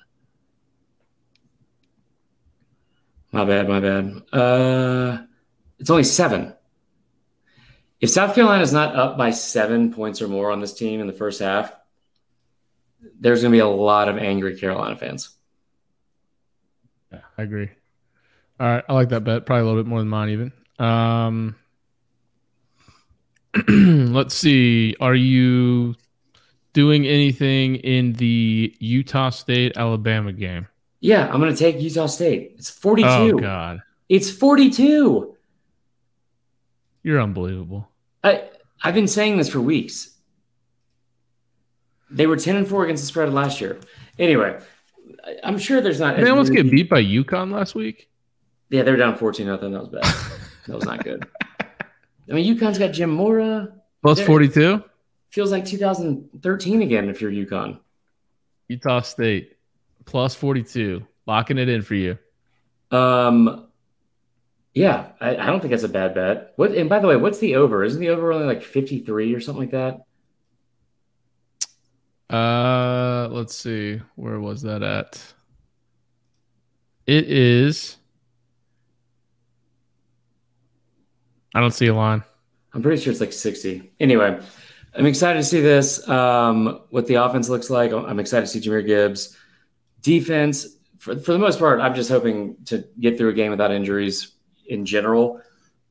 [3.32, 4.22] My bad, my bad.
[4.32, 5.24] Uh,
[5.80, 6.54] it's only seven.
[8.00, 11.08] If South Carolina is not up by seven points or more on this team in
[11.08, 11.74] the first half,
[13.20, 15.30] there's going to be a lot of angry Carolina fans.
[17.12, 17.70] Yeah, I agree.
[18.60, 19.46] All right, I like that bet.
[19.46, 20.52] Probably a little bit more than mine, even.
[20.80, 21.56] Um,
[24.13, 24.96] let's see.
[25.00, 25.96] Are you
[26.74, 30.67] doing anything in the Utah State Alabama game?
[31.00, 32.56] Yeah, I'm going to take Utah State.
[32.58, 33.10] It's 42.
[33.10, 35.36] Oh God, it's 42.
[37.04, 37.89] You're unbelievable.
[38.24, 38.50] I
[38.84, 40.15] I've been saying this for weeks.
[42.10, 43.80] They were 10 and 4 against the spread last year.
[44.17, 44.60] Anyway,
[45.43, 46.17] I'm sure there's not.
[46.17, 48.10] They almost get beat by UConn last week.
[48.69, 49.71] Yeah, they were down 14 nothing.
[49.71, 50.03] That was bad.
[50.67, 51.27] that was not good.
[51.62, 53.73] I mean, UConn's got Jim Mora.
[54.01, 54.84] Plus 42?
[55.30, 57.80] Feels like 2013 again if you're UConn.
[58.67, 59.58] Utah State.
[60.06, 61.06] Plus 42.
[61.25, 62.17] Locking it in for you.
[62.91, 63.67] Um,
[64.73, 66.53] yeah, I, I don't think that's a bad bet.
[66.56, 66.71] What?
[66.71, 67.84] And by the way, what's the over?
[67.84, 70.03] Isn't the over only like 53 or something like that?
[72.34, 74.01] Uh, let's see.
[74.15, 75.21] Where was that at?
[77.06, 77.97] It is.
[81.53, 82.23] I don't see a line.
[82.73, 83.91] I'm pretty sure it's like 60.
[83.99, 84.39] Anyway,
[84.95, 86.07] I'm excited to see this.
[86.07, 87.91] Um, what the offense looks like.
[87.91, 89.38] I'm excited to see Jahmyr Gibbs.
[90.01, 93.71] Defense, for, for the most part, I'm just hoping to get through a game without
[93.71, 94.33] injuries
[94.67, 95.41] in general.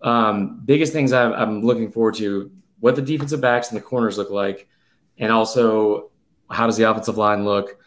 [0.03, 4.19] Um, biggest things I'm, I'm looking forward to what the defensive backs and the corners
[4.19, 4.69] look like,
[5.19, 6.11] and also
[6.51, 7.79] how does the offensive line look,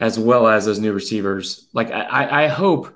[0.00, 1.68] as well as those new receivers.
[1.72, 2.94] Like I, I hope,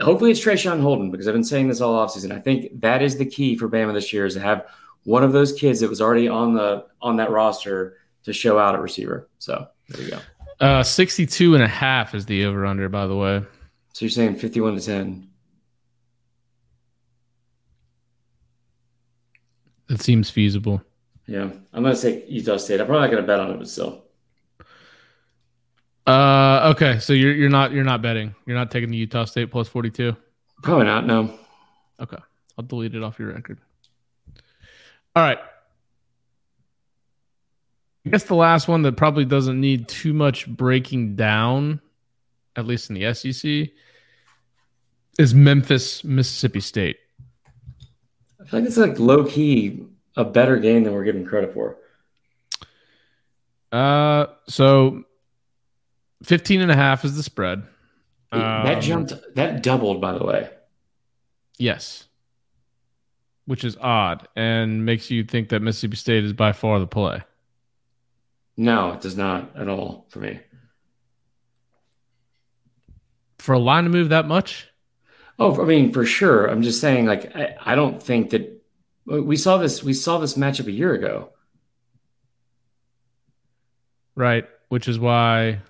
[0.00, 2.32] hopefully it's Traeshon Holden because I've been saying this all offseason.
[2.32, 4.66] I think that is the key for Bama this year is to have
[5.04, 8.74] one of those kids that was already on the on that roster to show out
[8.74, 9.28] at receiver.
[9.38, 10.20] So there you go.
[10.60, 13.44] Uh, 62 and a half is the over under, by the way.
[13.92, 15.28] So you're saying 51 to 10.
[19.88, 20.82] That seems feasible.
[21.26, 22.80] Yeah, I'm gonna say Utah State.
[22.80, 24.04] I'm probably not gonna bet on it, but still.
[26.08, 26.98] Uh, okay.
[27.00, 28.34] So you're you're not you're not betting.
[28.46, 30.16] You're not taking the Utah State plus 42.
[30.62, 31.06] Probably not.
[31.06, 31.38] No.
[32.00, 32.16] Okay,
[32.56, 33.58] I'll delete it off your record.
[35.14, 35.38] All right.
[38.06, 41.80] I guess the last one that probably doesn't need too much breaking down,
[42.56, 43.68] at least in the SEC,
[45.18, 46.96] is Memphis, Mississippi State.
[48.40, 49.84] I feel like it's like low key
[50.16, 51.76] a better game than we're giving credit for.
[53.70, 55.04] Uh, so
[56.24, 57.62] 15 and a half is the spread.
[58.32, 60.50] that Um, jumped, that doubled, by the way.
[61.58, 62.04] Yes.
[63.46, 67.22] Which is odd and makes you think that Mississippi State is by far the play.
[68.56, 70.40] No, it does not at all for me.
[73.38, 74.68] For a line to move that much?
[75.38, 76.46] Oh, I mean, for sure.
[76.46, 78.60] I'm just saying, like, I, I don't think that
[79.06, 79.82] we saw this.
[79.84, 81.30] We saw this matchup a year ago.
[84.16, 84.44] Right.
[84.68, 85.60] Which is why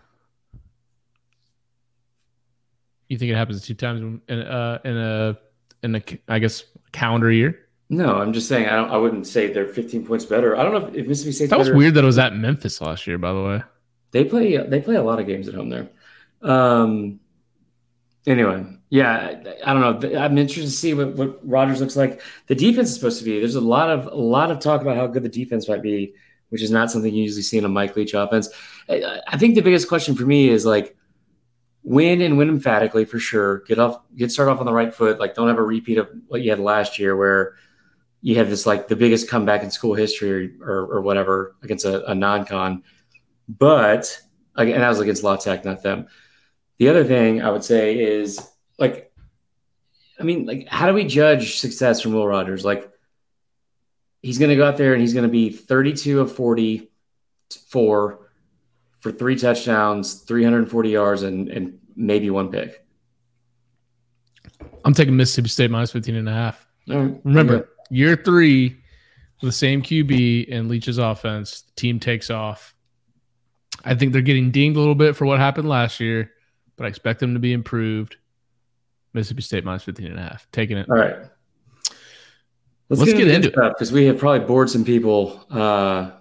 [3.09, 5.39] you think it happens two times in uh in a
[5.83, 7.59] in a I guess calendar year.
[7.91, 8.67] No, I'm just saying.
[8.67, 8.91] I don't.
[8.91, 10.57] I wouldn't say they're 15 points better.
[10.57, 11.79] I don't know if, if Mississippi State's That was better.
[11.79, 13.63] weird that it was at Memphis last year, by the way.
[14.11, 14.57] They play.
[14.59, 15.89] They play a lot of games at home there.
[16.43, 17.21] Um.
[18.27, 20.19] Anyway, yeah, I, I don't know.
[20.19, 22.21] I'm interested to see what, what Rogers looks like.
[22.49, 23.39] The defense is supposed to be.
[23.39, 26.13] There's a lot of a lot of talk about how good the defense might be,
[26.51, 28.51] which is not something you usually see in a Mike Leach offense.
[28.87, 30.95] I, I think the biggest question for me is like
[31.89, 33.61] win and win emphatically for sure.
[33.61, 35.19] Get off, get started off on the right foot.
[35.19, 37.55] Like don't have a repeat of what you had last year where
[38.21, 42.05] you had this like the biggest comeback in school history or, or whatever against a,
[42.11, 42.83] a non-con.
[43.49, 44.21] But
[44.55, 46.09] again, that was against La Tech, not them.
[46.77, 48.39] The other thing I would say is
[48.79, 49.11] like,
[50.21, 52.67] I mean, like, how do we judge success from Will Rogers?
[52.67, 52.91] Like,
[54.21, 58.28] he's going to go out there and he's going to be 32 of 44
[59.01, 62.85] for three touchdowns, 340 yards, and, and maybe one pick.
[64.85, 66.67] I'm taking Mississippi State minus 15 and a half.
[66.89, 67.15] Right.
[67.25, 68.79] Remember, year three
[69.43, 72.75] the same QB and Leach's offense, the team takes off.
[73.85, 76.33] I think they're getting dinged a little bit for what happened last year,
[76.77, 78.17] but I expect them to be improved.
[79.15, 80.49] Mississippi State minus 15 and a half.
[80.51, 80.89] Taking it.
[80.91, 81.17] All right.
[82.89, 83.55] Let's, Let's get into it.
[83.55, 86.13] because we have probably bored some people uh,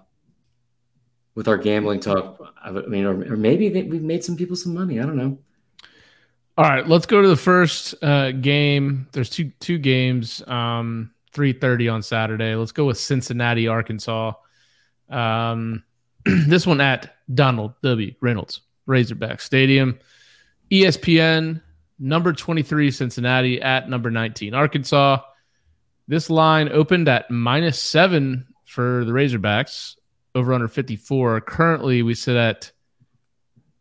[1.37, 2.41] with our gambling talk.
[2.63, 4.99] I mean, or, or maybe they, we've made some people some money.
[4.99, 5.37] I don't know.
[6.57, 9.07] All right, let's go to the first uh, game.
[9.11, 12.55] There's two two games, um, three thirty on Saturday.
[12.55, 14.33] Let's go with Cincinnati, Arkansas.
[15.09, 15.83] Um,
[16.25, 18.15] this one at Donald W.
[18.19, 19.99] Reynolds Razorback Stadium.
[20.71, 21.61] ESPN
[21.99, 25.19] number twenty three Cincinnati at number nineteen Arkansas.
[26.07, 29.96] This line opened at minus seven for the Razorbacks
[30.37, 31.41] over under fifty four.
[31.41, 32.71] Currently, we sit at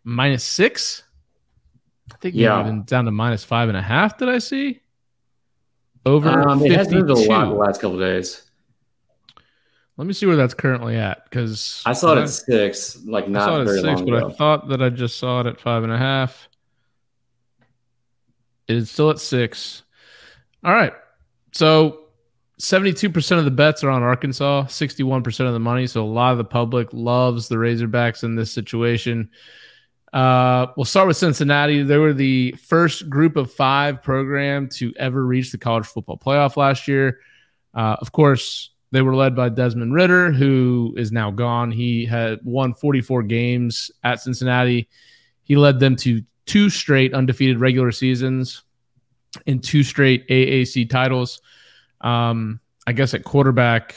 [0.04, 1.02] minus six.
[2.12, 2.60] I think Yeah.
[2.60, 4.16] even down to minus five and a half.
[4.18, 4.80] Did I see?
[6.06, 7.32] Over Um, it has moved a 52.
[7.32, 8.42] lot the last couple days.
[9.96, 13.26] Let me see where that's currently at because I saw it at six, like I
[13.28, 14.26] saw not it at very six, long but ago.
[14.28, 16.48] I thought that I just saw it at five and a half.
[18.68, 19.82] It is still at six.
[20.64, 20.92] All right.
[21.52, 22.05] So
[22.60, 25.86] 72% of the bets are on Arkansas, 61% of the money.
[25.86, 29.30] So a lot of the public loves the Razorbacks in this situation.
[30.12, 31.82] Uh, we'll start with Cincinnati.
[31.82, 36.56] They were the first group of five program to ever reach the college football playoff
[36.56, 37.20] last year.
[37.74, 41.70] Uh, of course, they were led by Desmond Ridder, who is now gone.
[41.70, 44.88] He had won 44 games at Cincinnati.
[45.42, 48.62] He led them to two straight undefeated regular seasons
[49.46, 51.42] and two straight AAC titles.
[52.06, 53.94] Um, I guess at quarterback,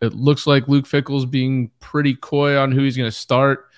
[0.00, 3.68] it looks like Luke Fickell's being pretty coy on who he's going to start.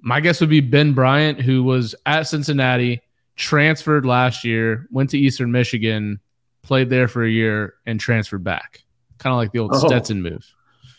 [0.00, 3.00] My guess would be Ben Bryant, who was at Cincinnati,
[3.36, 6.20] transferred last year, went to Eastern Michigan,
[6.62, 8.82] played there for a year, and transferred back.
[9.18, 9.86] Kind of like the old oh.
[9.86, 10.44] Stetson move.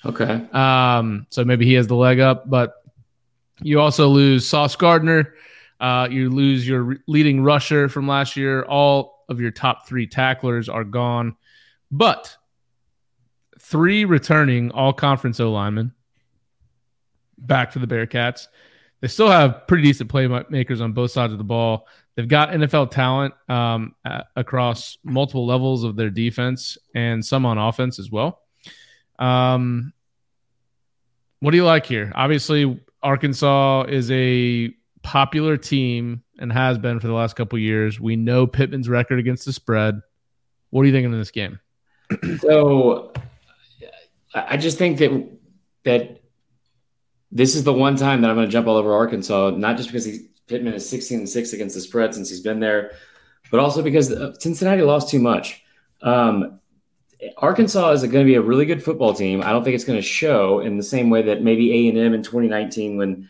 [0.06, 0.48] Okay.
[0.54, 2.76] Um, so maybe he has the leg up, but
[3.62, 5.34] you also lose Sauce Gardner.
[5.80, 8.64] Uh, you lose your leading rusher from last year.
[8.64, 11.36] All of your top three tacklers are gone,
[11.92, 12.36] but
[13.60, 15.94] three returning all conference O linemen
[17.38, 18.48] back for the Bearcats.
[19.02, 21.88] They still have pretty decent playmakers on both sides of the ball.
[22.16, 23.96] They've got NFL talent um,
[24.36, 28.42] across multiple levels of their defense and some on offense as well.
[29.18, 29.94] Um,
[31.40, 32.12] what do you like here?
[32.14, 38.02] Obviously, Arkansas is a popular team and has been for the last couple years.
[38.02, 40.02] We know Pittman's record against the spread.
[40.72, 41.60] What are you thinking in this game?
[42.40, 43.14] so,
[44.34, 45.30] I just think that
[45.86, 46.22] that
[47.32, 49.90] this is the one time that I'm going to jump all over Arkansas, not just
[49.90, 52.92] because he, Pittman is 16 and six against the spread since he's been there,
[53.52, 55.64] but also because Cincinnati lost too much.
[56.02, 56.60] Um,
[57.38, 59.44] Arkansas is going to be a really good football team.
[59.44, 61.98] I don't think it's going to show in the same way that maybe A and
[61.98, 63.30] M in 2019, when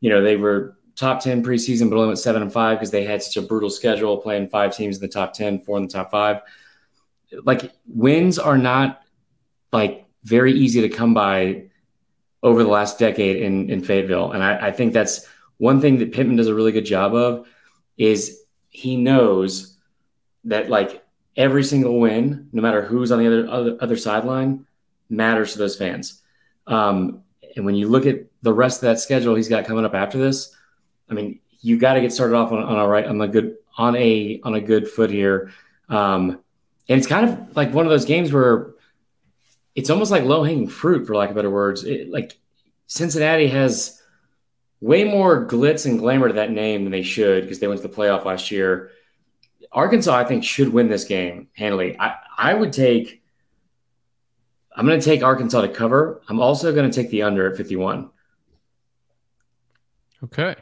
[0.00, 3.04] you know they were top 10 preseason, but only went seven and five because they
[3.04, 5.92] had such a brutal schedule, playing five teams in the top 10, four in the
[5.92, 6.42] top five.
[7.44, 9.02] Like wins are not
[9.72, 11.64] like very easy to come by
[12.42, 14.32] over the last decade in, in Fayetteville.
[14.32, 15.26] And I, I think that's
[15.58, 17.46] one thing that Pittman does a really good job of
[17.98, 18.40] is
[18.70, 19.76] he knows
[20.44, 21.04] that like
[21.36, 24.66] every single win, no matter who's on the other other, other sideline,
[25.08, 26.22] matters to those fans.
[26.66, 27.22] Um,
[27.56, 30.18] and when you look at the rest of that schedule he's got coming up after
[30.18, 30.54] this,
[31.10, 33.56] I mean, you got to get started off on, on a right on a good
[33.76, 35.52] on a on a good foot here.
[35.88, 36.40] Um,
[36.90, 38.72] and it's kind of like one of those games where
[39.76, 41.84] it's almost like low hanging fruit, for lack of better words.
[41.84, 42.36] It, like
[42.88, 44.02] Cincinnati has
[44.80, 47.86] way more glitz and glamour to that name than they should because they went to
[47.86, 48.90] the playoff last year.
[49.70, 51.96] Arkansas, I think, should win this game handily.
[51.96, 53.22] I, I would take.
[54.74, 56.22] I'm going to take Arkansas to cover.
[56.28, 58.10] I'm also going to take the under at 51.
[60.24, 60.56] Okay.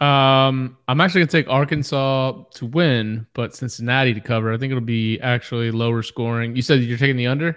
[0.00, 4.52] Um, I'm actually going to take Arkansas to win, but Cincinnati to cover.
[4.52, 6.56] I think it'll be actually lower scoring.
[6.56, 7.56] You said you're taking the under?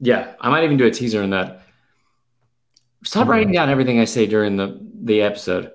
[0.00, 1.62] Yeah, I might even do a teaser on that.
[3.04, 5.70] Stop writing down everything I say during the the episode.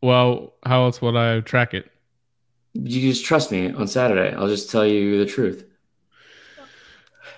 [0.00, 1.90] Well, how else would I track it?
[2.74, 4.34] You just trust me on Saturday.
[4.34, 5.64] I'll just tell you the truth.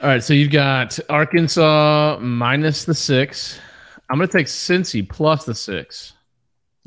[0.01, 3.59] All right, so you've got Arkansas minus the six.
[4.09, 6.13] I'm going to take Cincy plus the six.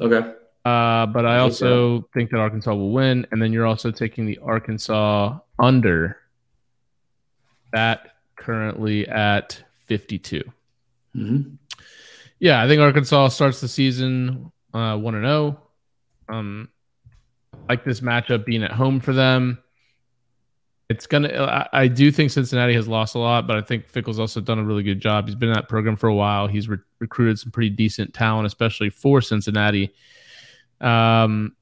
[0.02, 0.34] Okay.
[0.64, 4.40] Uh, but I also think that Arkansas will win, and then you're also taking the
[4.40, 6.18] Arkansas under.
[7.74, 10.44] That currently at 52.
[11.16, 11.56] Mm-hmm.
[12.40, 15.62] Yeah, I think Arkansas starts the season uh, one and zero.
[16.30, 16.34] Oh.
[16.34, 16.70] Um,
[17.70, 19.60] like this matchup being at home for them.
[20.92, 21.30] It's gonna.
[21.30, 24.60] I, I, do think Cincinnati has lost a lot, but I think Fickell's also done
[24.60, 25.26] a really good job.
[25.26, 26.48] He's been in that program for a while.
[26.48, 29.94] He's re- recruited some pretty decent talent, especially for Cincinnati.
[30.82, 31.56] Um,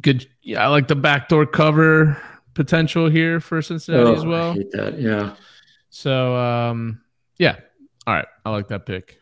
[0.00, 0.26] good.
[0.42, 2.20] Yeah, I like the backdoor cover
[2.54, 4.54] potential here for Cincinnati oh, as well.
[4.72, 4.98] That.
[4.98, 5.36] Yeah.
[5.90, 7.00] So um,
[7.38, 7.56] yeah.
[8.06, 8.26] All right.
[8.44, 9.20] I like that pick.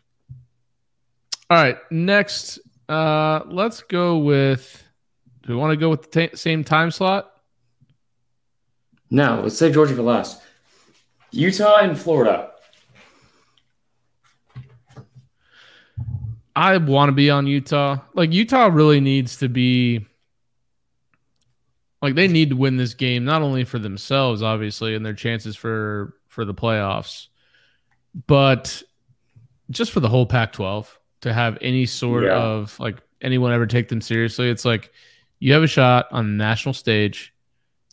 [1.51, 1.77] All right.
[1.91, 4.85] Next, uh, let's go with.
[5.43, 7.30] Do we want to go with the t- same time slot?
[9.11, 10.41] No, let's save Georgia for last.
[11.33, 12.51] Utah and Florida.
[16.55, 17.99] I want to be on Utah.
[18.15, 20.07] Like Utah really needs to be
[22.03, 25.57] like they need to win this game not only for themselves obviously and their chances
[25.57, 27.29] for for the playoffs
[28.27, 28.83] but
[29.71, 30.87] just for the whole Pac-12
[31.21, 32.37] to have any sort yeah.
[32.37, 34.93] of like anyone ever take them seriously it's like
[35.39, 37.35] you have a shot on the national stage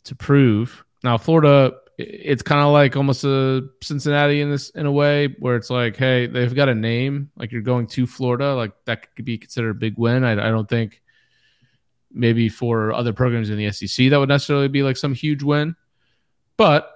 [0.04, 4.92] to prove now Florida it's kind of like almost a Cincinnati in this in a
[4.92, 8.72] way where it's like hey they've got a name like you're going to Florida like
[8.84, 11.02] that could be considered a big win I, I don't think
[12.12, 15.76] maybe for other programs in the SEC that would necessarily be like some huge win.
[16.56, 16.90] But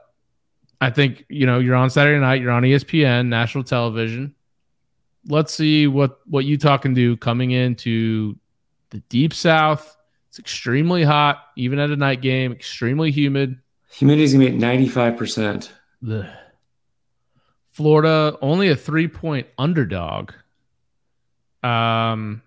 [0.81, 4.35] I think, you know, you're on Saturday night, you're on ESPN, national television.
[5.29, 8.37] Let's see what what Utah can do coming into
[8.91, 9.97] the deep south.
[10.29, 13.61] It's extremely hot, even at a night game, extremely humid.
[13.93, 15.71] Humidity is gonna be at 95%.
[17.73, 20.33] Florida only a three point underdog.
[21.63, 22.43] Um,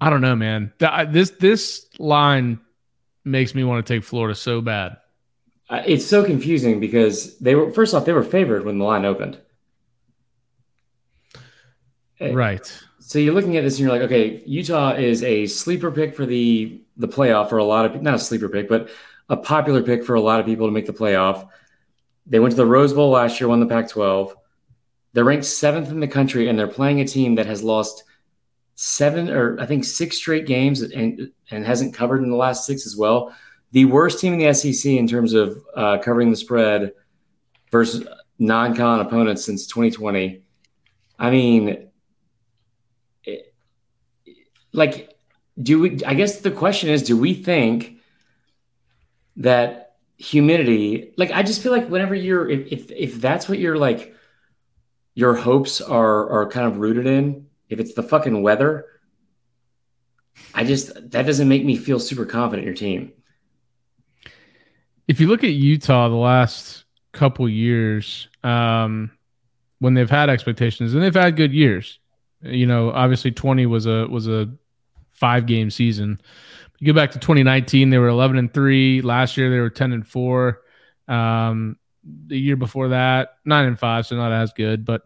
[0.00, 0.72] I don't know, man.
[0.78, 2.60] This this line
[3.24, 4.96] makes me want to take Florida so bad.
[5.68, 9.04] Uh, it's so confusing because they were first off they were favored when the line
[9.04, 9.38] opened.
[12.20, 12.80] Right.
[13.00, 16.26] So you're looking at this and you're like, okay, Utah is a sleeper pick for
[16.26, 18.88] the the playoff for a lot of not a sleeper pick, but
[19.28, 21.48] a popular pick for a lot of people to make the playoff.
[22.26, 24.34] They went to the Rose Bowl last year, won the Pac-12.
[25.12, 28.04] They're ranked seventh in the country, and they're playing a team that has lost
[28.76, 32.86] seven or I think six straight games and and hasn't covered in the last six
[32.86, 33.34] as well.
[33.70, 36.92] The worst team in the SEC in terms of uh, covering the spread
[37.70, 38.06] versus
[38.38, 40.42] non-con opponents since 2020.
[41.18, 41.88] I mean,
[43.24, 43.54] it,
[44.72, 45.16] like,
[45.60, 46.04] do we?
[46.04, 47.93] I guess the question is, do we think
[49.36, 51.12] that humidity?
[51.16, 54.14] Like, I just feel like whenever you're, if if, if that's what you're like,
[55.14, 58.86] your hopes are are kind of rooted in if it's the fucking weather,
[60.54, 63.12] I just that doesn't make me feel super confident in your team.
[65.06, 69.10] If you look at Utah the last couple years, um,
[69.78, 71.98] when they've had expectations and they've had good years,
[72.40, 74.50] you know, obviously 20 was a was a
[75.12, 76.20] five game season.
[76.84, 79.00] You go back to 2019, they were 11 and 3.
[79.00, 80.60] Last year they were 10 and 4.
[81.08, 81.78] Um,
[82.26, 85.00] the year before that, 9 and 5, so not as good, but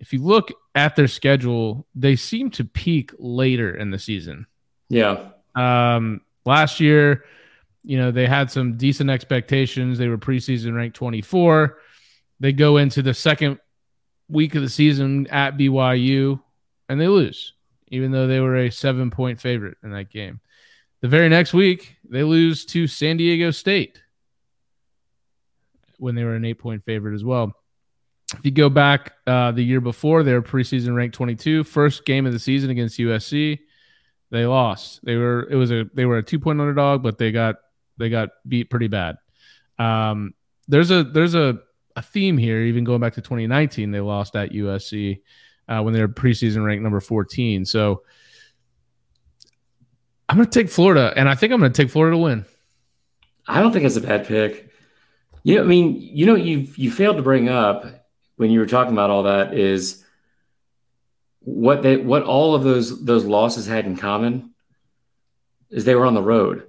[0.00, 4.46] if you look at their schedule, they seem to peak later in the season.
[4.90, 5.30] Yeah.
[5.54, 7.24] Um, last year,
[7.82, 9.96] you know, they had some decent expectations.
[9.96, 11.78] They were preseason ranked 24.
[12.38, 13.60] They go into the second
[14.28, 16.38] week of the season at BYU
[16.86, 17.54] and they lose,
[17.86, 20.42] even though they were a seven point favorite in that game.
[21.00, 24.02] The very next week, they lose to San Diego State
[25.98, 27.52] when they were an eight point favorite as well.
[28.36, 31.64] If you go back uh, the year before, they were preseason ranked 22.
[31.64, 33.58] First game of the season against USC,
[34.30, 35.00] they lost.
[35.04, 37.56] They were it was a they were a two point underdog, but they got
[37.96, 39.16] they got beat pretty bad.
[39.78, 40.34] Um,
[40.66, 41.58] there's a there's a,
[41.96, 42.60] a theme here.
[42.60, 45.22] Even going back to 2019, they lost at USC
[45.68, 47.64] uh, when they were preseason ranked number 14.
[47.64, 48.02] So
[50.28, 52.44] I'm going to take Florida, and I think I'm going to take Florida to win.
[53.46, 54.70] I don't think it's a bad pick.
[55.42, 57.86] You know, I mean, you know, you you failed to bring up
[58.36, 60.04] when you were talking about all that is
[61.40, 64.52] what they what all of those those losses had in common
[65.70, 66.66] is they were on the road.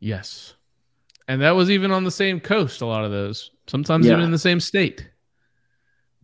[0.00, 0.54] Yes.
[1.26, 3.50] And that was even on the same coast, a lot of those.
[3.66, 4.12] Sometimes Yeah.
[4.12, 5.08] even in the same state.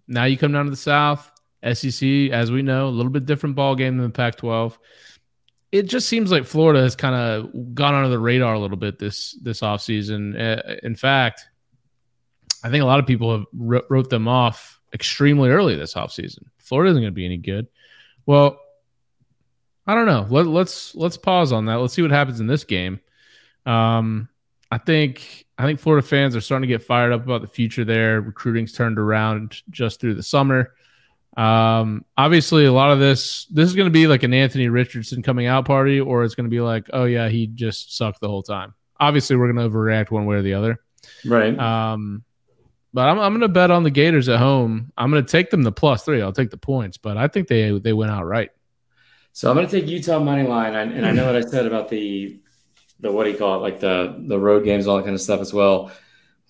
[0.07, 1.31] Now you come down to the South,
[1.63, 4.77] SEC, as we know, a little bit different ball game than the Pac-12.
[5.73, 8.99] It just seems like Florida has kind of gone under the radar a little bit
[8.99, 10.35] this this offseason.
[10.35, 11.47] Uh, in fact,
[12.65, 16.45] I think a lot of people have wrote them off extremely early this offseason.
[16.59, 17.69] Florida isn't going to be any good.
[18.27, 18.61] Well,
[19.87, 20.27] I don't know.
[20.29, 21.77] Let, let's let's pause on that.
[21.77, 23.01] Let's see what happens in this game.
[23.65, 24.29] Um,
[24.71, 27.85] I think I think Florida fans are starting to get fired up about the future
[27.85, 28.21] there.
[28.21, 30.75] Recruiting's turned around just through the summer.
[31.37, 35.23] Um, obviously, a lot of this this is going to be like an Anthony Richardson
[35.23, 38.29] coming out party, or it's going to be like, oh yeah, he just sucked the
[38.29, 38.75] whole time.
[38.99, 40.81] Obviously, we're going to overreact one way or the other.
[41.25, 41.59] Right.
[41.59, 42.25] Um,
[42.93, 44.93] but I'm I'm going to bet on the Gators at home.
[44.97, 46.21] I'm going to take them the plus three.
[46.21, 48.51] I'll take the points, but I think they they went out right.
[49.33, 51.67] So I'm going to take Utah money line, and, and I know what I said
[51.67, 52.41] about the
[52.99, 55.21] the what do you call it, like the the road games, all that kind of
[55.21, 55.93] stuff as well.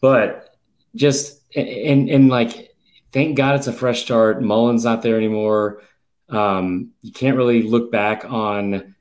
[0.00, 0.56] But
[0.94, 2.69] just in in like,
[3.12, 4.42] thank God it's a fresh start.
[4.42, 5.82] Mullen's not there anymore.
[6.28, 8.94] Um, you can't really look back on,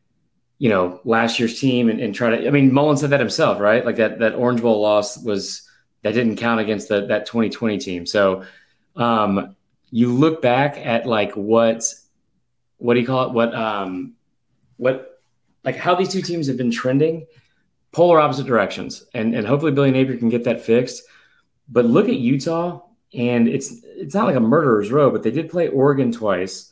[0.58, 2.48] you know, last year's team and, and try to.
[2.48, 3.86] I mean, Mullen said that himself, right?
[3.86, 5.70] Like that that Orange Bowl loss was
[6.02, 8.06] that didn't count against the, that 2020 team.
[8.06, 8.44] So
[8.96, 9.56] um,
[9.92, 11.84] you look back at like what
[12.78, 13.34] what do you call it?
[13.34, 14.16] What um
[14.78, 15.22] what
[15.64, 17.28] like how these two teams have been trending
[17.92, 19.06] polar opposite directions.
[19.14, 21.04] And and hopefully Billy Napier can get that fixed.
[21.68, 22.82] But look at Utah,
[23.14, 26.72] and it's it's not like a murderer's row, but they did play Oregon twice.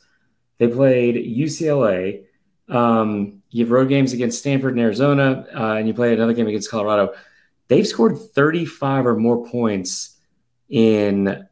[0.58, 2.24] They played UCLA.
[2.68, 6.48] Um, you have road games against Stanford and Arizona, uh, and you play another game
[6.48, 7.14] against Colorado.
[7.68, 10.16] They've scored 35 or more points
[10.68, 11.46] in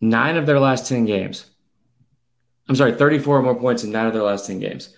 [0.00, 1.46] nine of their last 10 games.
[2.68, 4.94] I'm sorry, 34 or more points in nine of their last 10 games.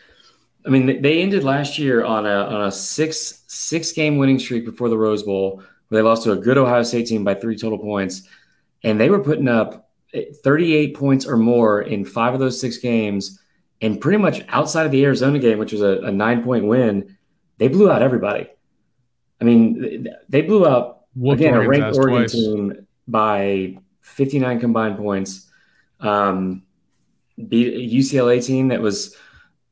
[0.66, 4.64] I mean, they ended last year on a on a six six game winning streak
[4.64, 7.56] before the Rose Bowl, where they lost to a good Ohio State team by three
[7.56, 8.22] total points,
[8.82, 13.40] and they were putting up 38 points or more in five of those six games,
[13.80, 17.16] and pretty much outside of the Arizona game, which was a, a nine point win,
[17.58, 18.48] they blew out everybody.
[19.40, 22.32] I mean, they blew out again a ranked Oregon twice.
[22.32, 25.50] team by 59 combined points.
[26.00, 26.62] Um,
[27.48, 29.14] beat a UCLA team that was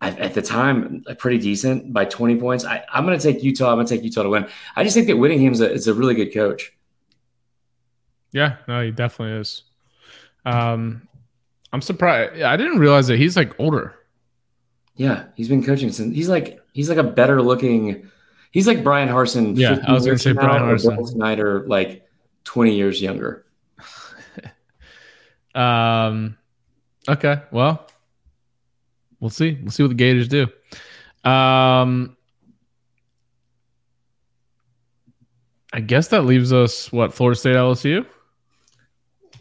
[0.09, 2.65] at, the time pretty decent by 20 points.
[2.65, 3.71] I, I'm going to take Utah.
[3.71, 4.47] I'm going to take Utah to win.
[4.77, 6.73] I just think that Whittingham's a, is a really good coach.
[8.33, 9.63] Yeah, no, he definitely is.
[10.45, 11.09] Um,
[11.73, 12.43] I'm surprised.
[12.43, 13.95] I didn't realize that he's like older.
[14.97, 18.11] Yeah, he's been coaching since he's like he's like a better looking.
[18.51, 19.57] He's like Brian Harsin.
[19.57, 20.97] Yeah, I was gonna say Brian Harsin.
[20.97, 22.07] Bill Snyder, like
[22.45, 23.45] 20 years younger.
[25.55, 26.37] Um,
[27.09, 27.87] okay, well,
[29.21, 29.59] we'll see.
[29.63, 30.47] We'll see what the Gators do.
[31.29, 32.17] Um,
[35.73, 38.07] I guess that leaves us what Florida State, LSU,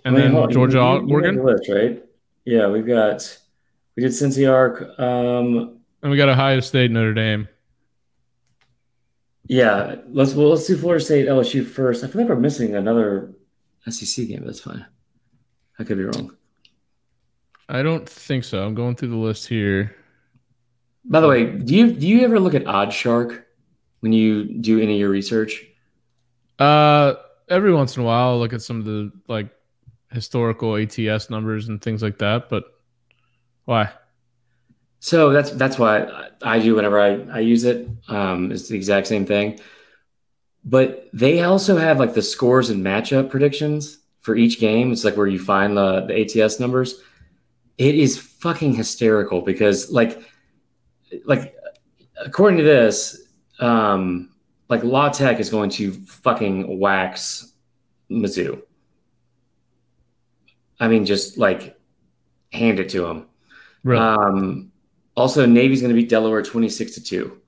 [0.03, 0.49] and Wait, then.
[0.51, 2.03] Georgia, you- you Oregon, list, right?
[2.45, 3.39] Yeah, we've got
[3.95, 4.97] we did Cincy Arc.
[4.99, 7.47] Um, and we got Ohio State, Notre Dame.
[9.45, 12.03] yeah, let's well let's do Florida State LSU first.
[12.03, 13.33] I feel like we're missing another
[13.87, 14.43] SEC game.
[14.45, 14.85] That's fine.
[15.79, 16.35] I could be wrong.
[17.69, 18.63] I don't think so.
[18.63, 19.95] I'm going through the list here.
[21.05, 23.43] By the way, do you do you ever look at OddsShark
[23.99, 25.65] when you do any of your research?
[26.59, 27.15] Uh,
[27.49, 29.49] every once in a while, I'll look at some of the like
[30.11, 32.49] historical ATS numbers and things like that.
[32.49, 32.65] But
[33.65, 33.91] why?
[34.99, 37.89] So that's that's why I, do whenever I, I use it.
[38.07, 39.59] Um, it's the exact same thing.
[40.63, 44.93] But they also have like the scores and matchup predictions for each game.
[44.93, 47.01] It's like where you find the, the ATS numbers.
[47.77, 50.21] It is fucking hysterical because like
[51.25, 51.55] like
[52.17, 53.27] according to this,
[53.59, 54.29] um,
[54.69, 57.53] like La Tech is going to fucking wax
[58.09, 58.61] Mizzou.
[60.79, 61.77] I mean, just like
[62.51, 63.27] hand it to them.
[63.83, 64.01] Really?
[64.01, 64.71] Um,
[65.15, 67.41] also, Navy's going to beat Delaware 26 to 2.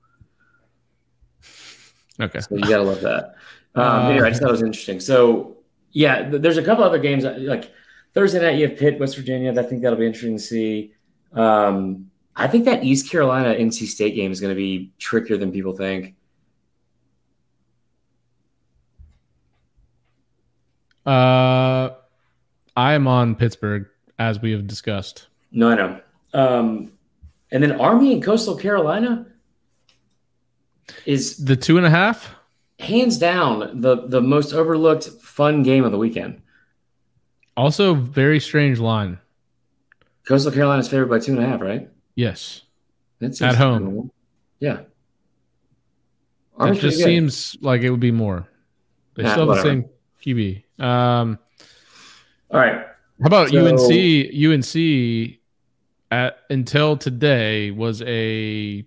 [2.20, 2.40] okay.
[2.40, 3.34] So you got to love that.
[3.74, 5.00] Um, Uh, anyway, I just thought it was interesting.
[5.00, 5.58] So,
[5.90, 7.24] yeah, th- there's a couple other games.
[7.24, 7.70] Like
[8.16, 9.52] Thursday night, you have Pitt, West Virginia.
[9.52, 10.94] I think that'll be interesting to see.
[11.34, 15.52] Um, I think that East Carolina NC State game is going to be trickier than
[15.52, 16.14] people think.
[21.04, 21.90] Uh,
[22.76, 23.86] I am on Pittsburgh
[24.18, 25.26] as we have discussed.
[25.52, 26.00] No, I know.
[26.34, 26.92] Um,
[27.52, 29.26] and then Army and Coastal Carolina
[31.04, 32.34] is The two and a half.
[32.78, 36.40] hands down the the most overlooked fun game of the weekend.
[37.56, 39.18] Also, very strange line.
[40.28, 41.88] Coastal Carolina's favored by two and a half, right?
[42.14, 42.62] Yes,
[43.20, 43.84] That At home.
[43.84, 44.14] normal.
[44.60, 44.80] Yeah.
[44.80, 44.88] it
[46.58, 48.48] Army's just seems like it would be more.
[49.14, 49.84] They Nah, still have the same
[50.24, 50.64] QB.
[50.78, 51.38] Um,
[52.50, 52.86] All right.
[53.20, 54.30] how about So- UNC?
[54.32, 55.38] UNC
[56.10, 58.86] at until today was a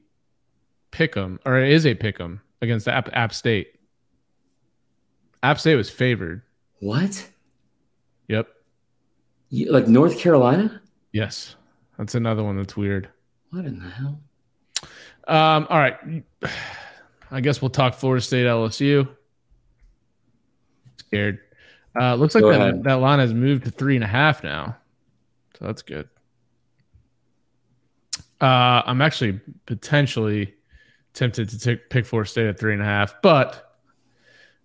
[0.92, 3.76] pick'em or is a pick'em against App, App State.
[5.44, 6.42] App State was favored.
[6.80, 7.30] What?
[8.28, 8.48] Yep.
[9.52, 10.82] Like North Carolina?
[11.12, 11.56] Yes.
[11.98, 13.10] That's another one that's weird.
[13.52, 14.20] What in the hell?
[15.28, 16.24] Um, all right.
[17.32, 19.08] I guess we'll talk Florida State LSU.
[20.98, 21.40] Scared.
[22.00, 22.84] Uh, looks like Go that, ahead.
[22.84, 24.78] that line has moved to three and a half now.
[25.58, 26.08] So that's good.
[28.42, 30.54] Uh, I'm actually potentially
[31.14, 33.69] tempted to take, pick Florida State at three and a half, but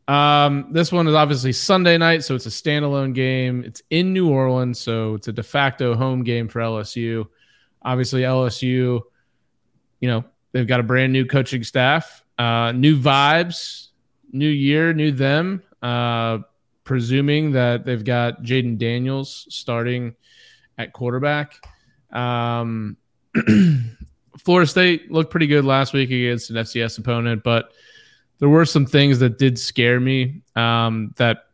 [0.09, 3.65] um, this one is obviously Sunday night, so it's a standalone game.
[3.65, 7.27] It's in New Orleans, so it's a de facto home game for LSU.
[7.83, 9.01] Obviously, LSU,
[10.01, 13.89] you know, they've got a brand new coaching staff, uh, new vibes,
[14.33, 15.63] new year, new them.
[15.83, 16.39] Uh,
[16.85, 20.15] presuming that they've got Jayden Daniels starting
[20.79, 21.67] at quarterback.
[22.13, 22.97] Um,
[24.39, 27.73] Florida State looked pretty good last week against an FCS opponent, but
[28.39, 31.47] there were some things that did scare me um, that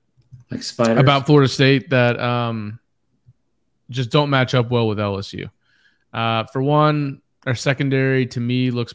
[0.50, 0.98] Like spiders?
[0.98, 2.78] about Florida State that um,
[3.90, 5.50] just don't match up well with LSU.
[6.12, 8.94] Uh, for one, our secondary to me looks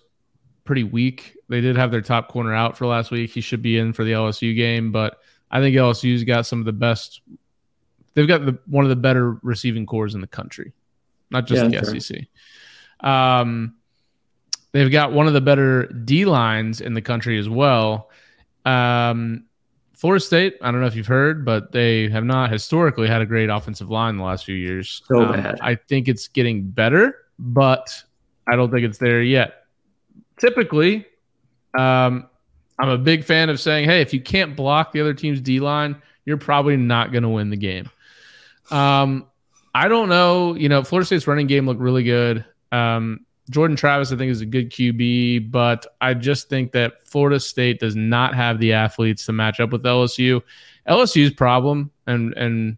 [0.66, 1.36] pretty weak.
[1.48, 3.30] They did have their top corner out for last week.
[3.32, 5.20] He should be in for the LSU game, but
[5.52, 7.22] I think LSU's got some of the best.
[8.16, 10.74] They've got the, one of the better receiving corps in the country,
[11.30, 12.00] not just Yeah, the.
[12.02, 12.28] SEC.
[13.08, 13.76] Um,
[14.76, 18.10] they've got one of the better D lines in the country as well.
[18.66, 19.46] Um,
[19.94, 23.26] Florida State, I don't know if you've heard, but they have not historically had a
[23.26, 25.02] great offensive line the last few years.
[25.08, 25.60] So Um, bad.
[25.62, 28.04] I think it's getting better, but
[28.48, 29.64] I don't think it's there yet.
[30.38, 31.06] Typically,
[31.78, 32.28] um,
[32.78, 35.62] I'm a big fan of saying, hey, if you can't block the other team's D
[35.62, 37.90] line, you're probably not going to win the game.
[38.70, 39.28] Um,
[39.74, 40.56] I don't know.
[40.56, 42.44] You know, Florida State's running game looked really good.
[42.72, 47.40] Um, Jordan Travis, I think, is a good QB, but I just think that Florida
[47.40, 50.42] State does not have the athletes to match up with LSU.
[50.88, 52.78] LSU's problem, and and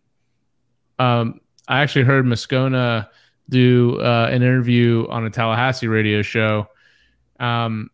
[1.00, 3.08] um, I actually heard Moscona
[3.50, 6.68] do uh, an interview on a Tallahassee radio show.
[7.40, 7.90] Um,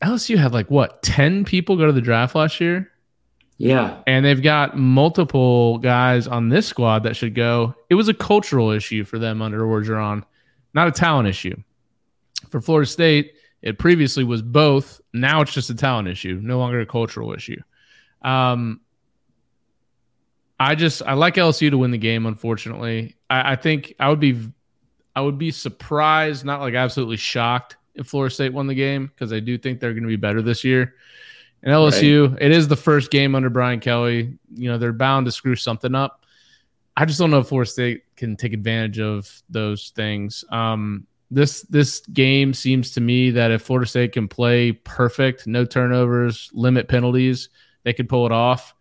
[0.00, 2.88] LSU had like what ten people go to the draft last year.
[3.58, 4.02] Yeah.
[4.08, 7.76] And they've got multiple guys on this squad that should go.
[7.90, 10.24] It was a cultural issue for them under Orgeron,
[10.74, 11.56] not a talent issue.
[12.50, 15.00] For Florida State, it previously was both.
[15.12, 17.60] Now it's just a talent issue, no longer a cultural issue.
[18.22, 18.80] Um,
[20.58, 22.26] I just I like LSU to win the game.
[22.26, 24.38] Unfortunately, I, I think I would be
[25.14, 29.32] I would be surprised, not like absolutely shocked, if Florida State won the game because
[29.32, 30.94] I do think they're going to be better this year.
[31.62, 32.42] And LSU, right.
[32.42, 34.36] it is the first game under Brian Kelly.
[34.54, 36.21] You know, they're bound to screw something up.
[36.96, 40.44] I just don't know if Florida State can take advantage of those things.
[40.50, 45.64] Um, this this game seems to me that if Florida State can play perfect, no
[45.64, 47.48] turnovers, limit penalties,
[47.84, 48.74] they could pull it off.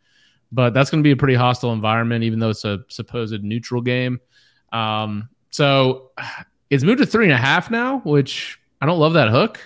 [0.51, 3.82] But that's going to be a pretty hostile environment, even though it's a supposed neutral
[3.82, 4.20] game.
[4.74, 6.12] Um, so
[6.70, 9.59] it's moved to three and a half now, which I don't love that hook.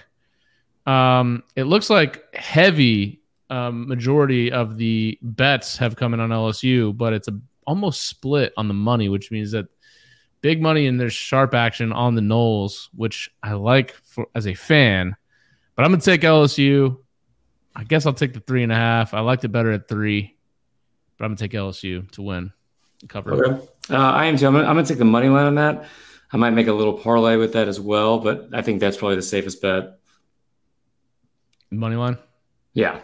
[0.85, 6.95] Um, it looks like heavy um, majority of the bets have come in on LSU,
[6.95, 9.67] but it's a almost split on the money, which means that
[10.41, 14.53] big money and there's sharp action on the Noles, which I like for as a
[14.53, 15.15] fan.
[15.75, 16.97] But I'm gonna take LSU.
[17.75, 19.13] I guess I'll take the three and a half.
[19.13, 20.37] I liked it better at three,
[21.17, 22.51] but I'm gonna take LSU to win.
[23.07, 23.33] Cover.
[23.33, 23.67] Okay.
[23.89, 24.47] Uh, I am too.
[24.47, 25.85] I'm gonna, I'm gonna take the money line on that.
[26.31, 29.15] I might make a little parlay with that as well, but I think that's probably
[29.15, 29.99] the safest bet.
[31.71, 32.17] Money line?
[32.73, 33.01] Yeah.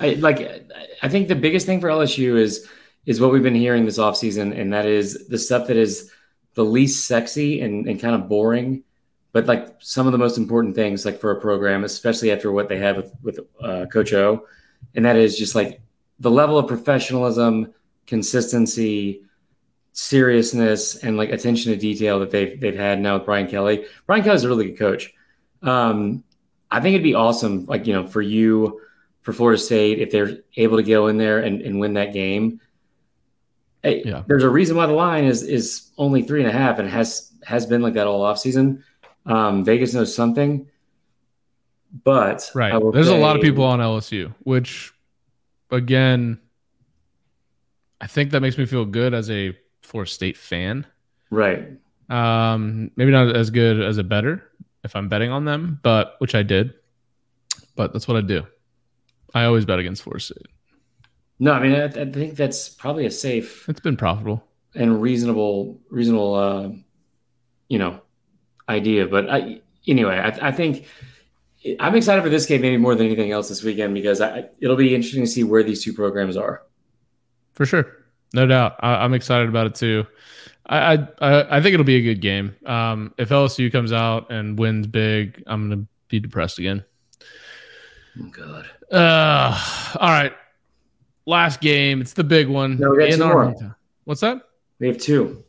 [0.00, 0.70] I like
[1.02, 2.68] I think the biggest thing for LSU is
[3.06, 6.10] is what we've been hearing this offseason, and that is the stuff that is
[6.54, 8.82] the least sexy and, and kind of boring,
[9.32, 12.68] but like some of the most important things like for a program, especially after what
[12.68, 14.46] they had with, with uh, Coach O.
[14.94, 15.80] And that is just like
[16.18, 17.74] the level of professionalism,
[18.06, 19.22] consistency,
[19.92, 23.84] seriousness, and like attention to detail that they've they've had now with Brian Kelly.
[24.06, 25.12] Brian Kelly's a really good coach.
[25.62, 26.24] Um,
[26.70, 28.80] I think it'd be awesome, like, you know, for you,
[29.22, 32.60] for Florida State, if they're able to go in there and, and win that game.
[33.82, 34.22] Hey, yeah.
[34.26, 37.32] There's a reason why the line is is only three and a half and has
[37.44, 38.82] has been like that all off season.
[39.24, 40.68] Um, Vegas knows something,
[42.04, 42.80] but right.
[42.92, 44.92] There's say, a lot of people on LSU, which
[45.70, 46.40] again,
[48.00, 50.86] I think that makes me feel good as a Florida State fan.
[51.30, 51.68] Right.
[52.08, 54.50] Um, maybe not as good as a bettor,
[54.84, 56.74] if I'm betting on them, but which I did.
[57.74, 58.46] But that's what I do.
[59.34, 60.46] I always bet against Florida State.
[61.38, 63.68] No, I mean I, I think that's probably a safe.
[63.68, 66.68] It's been profitable and reasonable, reasonable, uh,
[67.68, 68.00] you know,
[68.68, 69.06] idea.
[69.06, 70.86] But I, anyway, I, I think
[71.80, 74.76] I'm excited for this game maybe more than anything else this weekend because I, it'll
[74.76, 76.62] be interesting to see where these two programs are.
[77.54, 77.90] For sure,
[78.34, 78.76] no doubt.
[78.80, 80.06] I, am excited about it too.
[80.66, 82.54] I, I I think it'll be a good game.
[82.66, 86.84] Um, if LSU comes out and wins big, I'm gonna be depressed again.
[88.20, 88.66] Oh, God.
[88.90, 90.32] Uh, all right.
[91.26, 92.00] Last game.
[92.00, 92.78] It's the big one.
[92.78, 93.76] No, we got two more.
[94.04, 94.42] What's that?
[94.78, 95.44] We have two.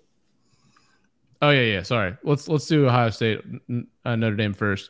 [1.41, 1.83] Oh yeah, yeah.
[1.83, 2.17] Sorry.
[2.23, 3.41] Let's let's do Ohio State,
[4.05, 4.89] uh, Notre Dame first.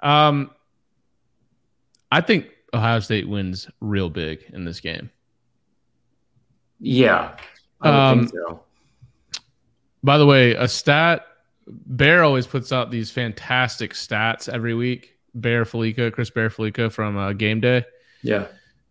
[0.00, 0.50] Um,
[2.12, 5.10] I think Ohio State wins real big in this game.
[6.78, 7.36] Yeah,
[7.80, 8.62] I um, so.
[10.02, 11.26] By the way, a stat
[11.66, 15.16] Bear always puts out these fantastic stats every week.
[15.34, 17.84] Bear Fallica, Chris Bear Fallica from uh, Game Day.
[18.22, 18.46] Yeah.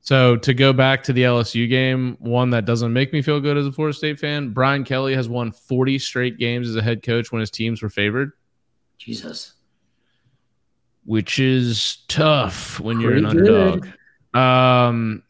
[0.10, 3.58] So to go back to the LSU game, one that doesn't make me feel good
[3.58, 7.04] as a Florida State fan, Brian Kelly has won 40 straight games as a head
[7.04, 8.32] coach when his teams were favored.
[8.98, 9.54] Jesus.
[11.06, 13.88] Which is tough when you're Pretty an underdog.
[14.34, 14.40] Good.
[14.40, 15.22] Um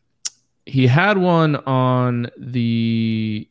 [0.65, 3.49] he had one on the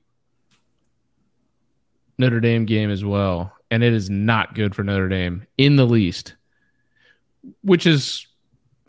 [2.16, 5.84] Notre Dame game as well, and it is not good for Notre Dame in the
[5.84, 6.36] least.
[7.60, 8.26] Which is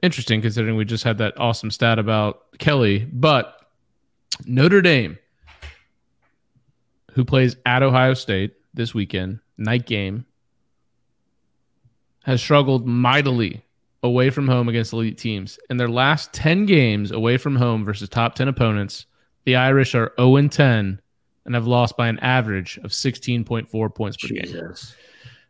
[0.02, 3.56] interesting considering we just had that awesome stat about Kelly, but
[4.46, 5.18] Notre Dame
[7.20, 10.26] who plays at Ohio State this weekend, night game,
[12.24, 13.64] has struggled mightily
[14.04, 15.60] away from home against elite teams.
[15.70, 19.06] In their last 10 games away from home versus top 10 opponents,
[19.44, 21.02] the Irish are 0 10
[21.46, 24.96] and have lost by an average of 16.4 points per Jesus.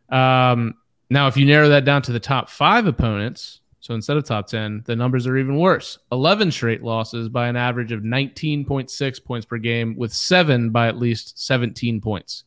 [0.08, 0.18] game.
[0.18, 0.74] Um,
[1.08, 4.46] now, if you narrow that down to the top five opponents, so instead of top
[4.46, 9.46] 10, the numbers are even worse 11 straight losses by an average of 19.6 points
[9.46, 12.44] per game, with seven by at least 17 points.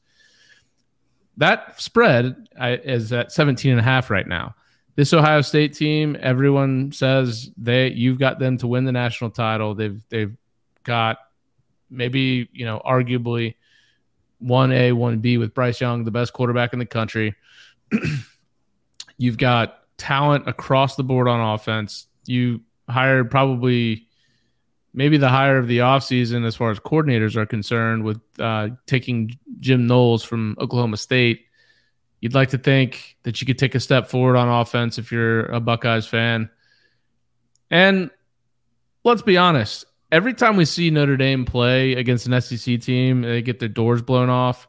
[1.38, 4.56] that spread is at 17 and a half right now.
[4.96, 9.74] This Ohio State team, everyone says they you've got them to win the national title.
[9.74, 10.38] They've they've
[10.84, 11.18] got
[11.90, 13.56] maybe, you know, arguably
[14.44, 17.34] 1A, 1B with Bryce Young, the best quarterback in the country.
[19.18, 22.08] You've got talent across the board on offense.
[22.26, 24.06] You hired probably
[24.94, 29.40] maybe the hire of the offseason as far as coordinators are concerned with uh, taking
[29.62, 31.46] Jim Knowles from Oklahoma State.
[32.20, 35.46] You'd like to think that you could take a step forward on offense if you're
[35.46, 36.50] a Buckeyes fan.
[37.72, 38.12] And
[39.06, 43.42] let's be honest, every time we see Notre Dame play against an SEC team, they
[43.42, 44.68] get their doors blown off.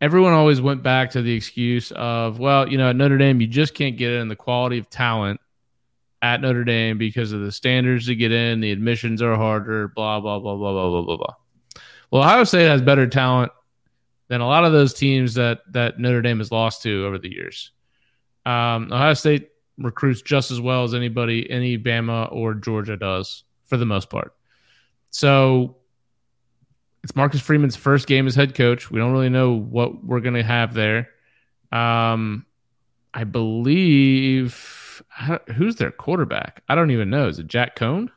[0.00, 3.46] Everyone always went back to the excuse of, well, you know, at Notre Dame, you
[3.46, 5.40] just can't get in the quality of talent
[6.22, 10.20] at Notre Dame because of the standards to get in, the admissions are harder, blah,
[10.20, 11.34] blah, blah, blah, blah, blah, blah, blah.
[12.10, 13.52] Well, Ohio State has better talent
[14.28, 17.32] than a lot of those teams that that Notre Dame has lost to over the
[17.32, 17.72] years.
[18.44, 23.76] Um, Ohio State recruits just as well as anybody, any Bama or Georgia does for
[23.76, 24.34] the most part.
[25.10, 25.75] So
[27.06, 28.90] it's Marcus Freeman's first game as head coach.
[28.90, 31.08] We don't really know what we're going to have there.
[31.70, 32.44] Um,
[33.14, 35.04] I believe
[35.54, 36.64] who's their quarterback?
[36.68, 37.28] I don't even know.
[37.28, 38.08] Is it Jack Coan?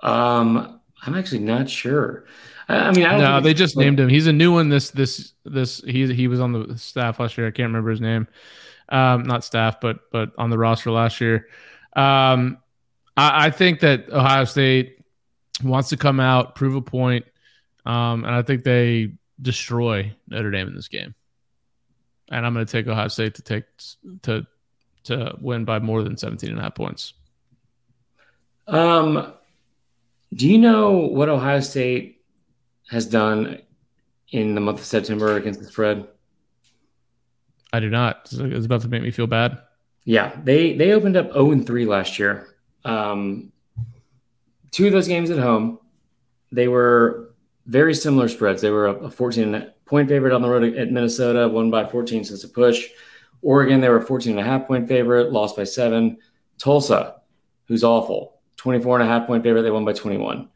[0.00, 2.24] Um, I'm actually not sure.
[2.70, 4.08] I, I mean, I no, they just like, named him.
[4.08, 4.70] He's a new one.
[4.70, 7.46] This this this he he was on the staff last year.
[7.46, 8.26] I can't remember his name.
[8.88, 11.48] Um, not staff, but but on the roster last year.
[11.94, 12.56] Um,
[13.14, 15.00] I, I think that Ohio State
[15.62, 17.26] wants to come out, prove a point,
[17.84, 21.14] um, and I think they destroy Notre Dame in this game.
[22.30, 23.64] And I'm going to take Ohio State to take
[24.22, 24.46] to
[25.04, 27.12] to win by more than 17 and a half points.
[28.66, 29.34] Um,
[30.32, 32.22] do you know what Ohio State
[32.90, 33.60] has done
[34.30, 36.08] in the month of September against the spread?
[37.72, 38.28] I do not.
[38.32, 39.60] It's about to make me feel bad.
[40.04, 42.48] Yeah, they they opened up 0 and 3 last year.
[42.84, 43.52] Um,
[44.70, 45.78] two of those games at home,
[46.52, 47.33] they were
[47.66, 48.60] very similar spreads.
[48.60, 52.44] They were a 14 point favorite on the road at Minnesota, won by 14 since
[52.44, 52.88] a push.
[53.42, 56.18] Oregon, they were 14 and a half point favorite, lost by seven.
[56.58, 57.16] Tulsa,
[57.66, 60.48] who's awful, 24 and a half point favorite, they won by 21.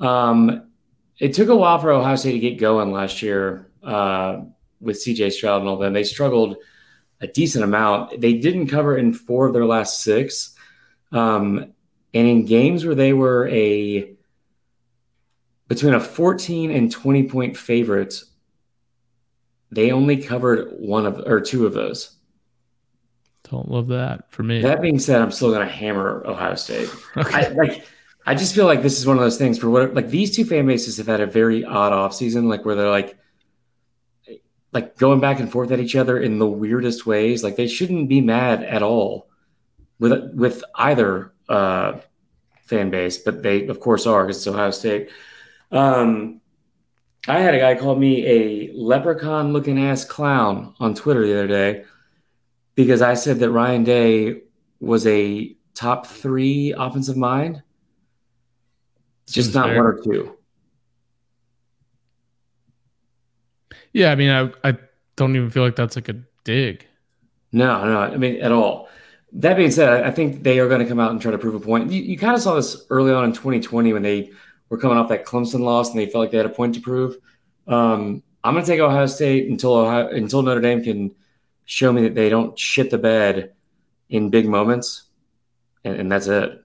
[0.00, 0.70] Um,
[1.18, 4.40] it took a while for Ohio State to get going last year uh,
[4.80, 5.92] with CJ Stroud and all them.
[5.92, 6.56] They struggled
[7.20, 8.20] a decent amount.
[8.20, 10.54] They didn't cover in four of their last six.
[11.12, 11.72] Um,
[12.12, 14.15] and in games where they were a
[15.68, 18.22] between a 14 and 20 point favorite,
[19.70, 22.16] they only covered one of or two of those.
[23.50, 24.60] Don't love that for me.
[24.62, 26.90] That being said, I'm still going to hammer Ohio State.
[27.16, 27.46] okay.
[27.46, 27.86] I, like,
[28.26, 30.44] I just feel like this is one of those things for what like these two
[30.44, 33.16] fan bases have had a very odd off season, like where they're like,
[34.72, 37.44] like going back and forth at each other in the weirdest ways.
[37.44, 39.28] Like they shouldn't be mad at all
[39.98, 41.98] with with either uh,
[42.64, 45.10] fan base, but they of course are because it's Ohio State.
[45.70, 46.40] Um,
[47.28, 51.48] I had a guy call me a leprechaun looking ass clown on Twitter the other
[51.48, 51.84] day
[52.76, 54.42] because I said that Ryan Day
[54.80, 57.62] was a top three offensive mind,
[59.28, 59.76] just not fair.
[59.76, 60.36] one or two.
[63.92, 64.78] Yeah, I mean, I, I
[65.16, 66.86] don't even feel like that's like a dig.
[67.52, 68.88] No, no, I mean, at all.
[69.32, 71.54] That being said, I think they are going to come out and try to prove
[71.54, 71.90] a point.
[71.90, 74.30] You, you kind of saw this early on in 2020 when they
[74.68, 76.80] were coming off that Clemson loss and they felt like they had a point to
[76.80, 77.16] prove.
[77.66, 81.14] Um, I'm going to take Ohio State until Ohio, until Notre Dame can–
[81.66, 83.52] show me that they don't shit the bed
[84.08, 85.02] in big moments,
[85.84, 86.64] and, and that's it.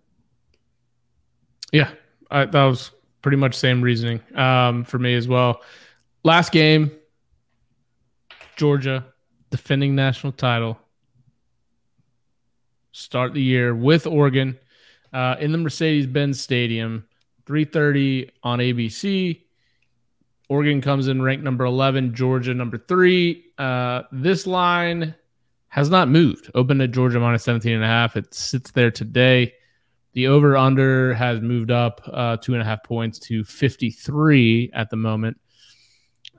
[1.73, 1.89] Yeah,
[2.29, 2.91] I, that was
[3.21, 5.61] pretty much same reasoning um, for me as well.
[6.23, 6.91] Last game,
[8.55, 9.05] Georgia
[9.49, 10.77] defending national title.
[12.91, 14.57] Start the year with Oregon
[15.13, 17.05] uh, in the Mercedes-Benz Stadium,
[17.51, 19.41] 3:30 on ABC.
[20.47, 23.45] Oregon comes in ranked number 11, Georgia number three.
[23.57, 25.13] Uh, this line
[25.67, 26.49] has not moved.
[26.55, 28.15] Open at Georgia minus 17 and a half.
[28.15, 29.53] It sits there today.
[30.13, 34.89] The over under has moved up uh, two and a half points to 53 at
[34.89, 35.37] the moment.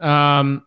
[0.00, 0.66] Um,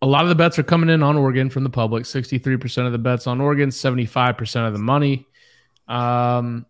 [0.00, 2.04] a lot of the bets are coming in on Oregon from the public.
[2.04, 5.26] 63% of the bets on Oregon, 75% of the money.
[5.86, 6.66] Um,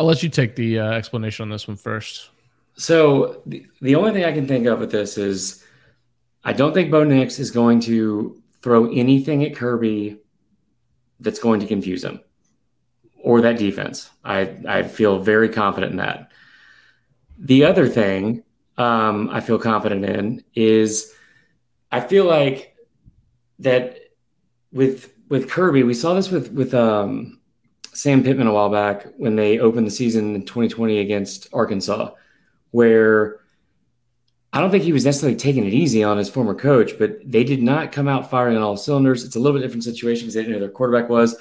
[0.00, 2.30] I'll let you take the uh, explanation on this one first.
[2.72, 5.62] So the, the only thing I can think of with this is
[6.42, 10.16] I don't think Bo Nix is going to throw anything at Kirby
[11.20, 12.22] that's going to confuse him
[13.22, 14.08] or that defense.
[14.24, 16.32] I, I feel very confident in that.
[17.38, 18.42] The other thing,
[18.78, 21.12] um, I feel confident in is
[21.92, 22.74] I feel like
[23.58, 23.98] that
[24.72, 27.39] with with Kirby, we saw this with with um,
[27.92, 32.12] Sam Pittman a while back when they opened the season in 2020 against Arkansas,
[32.70, 33.40] where
[34.52, 37.44] I don't think he was necessarily taking it easy on his former coach, but they
[37.44, 39.24] did not come out firing on all cylinders.
[39.24, 41.36] It's a little bit different situation because they didn't know their quarterback was.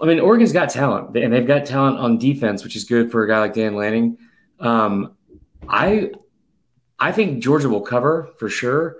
[0.00, 3.22] I mean, Oregon's got talent, and they've got talent on defense, which is good for
[3.22, 4.16] a guy like Dan Lanning.
[4.58, 5.14] Um,
[5.68, 6.12] I
[6.98, 8.98] I think Georgia will cover for sure.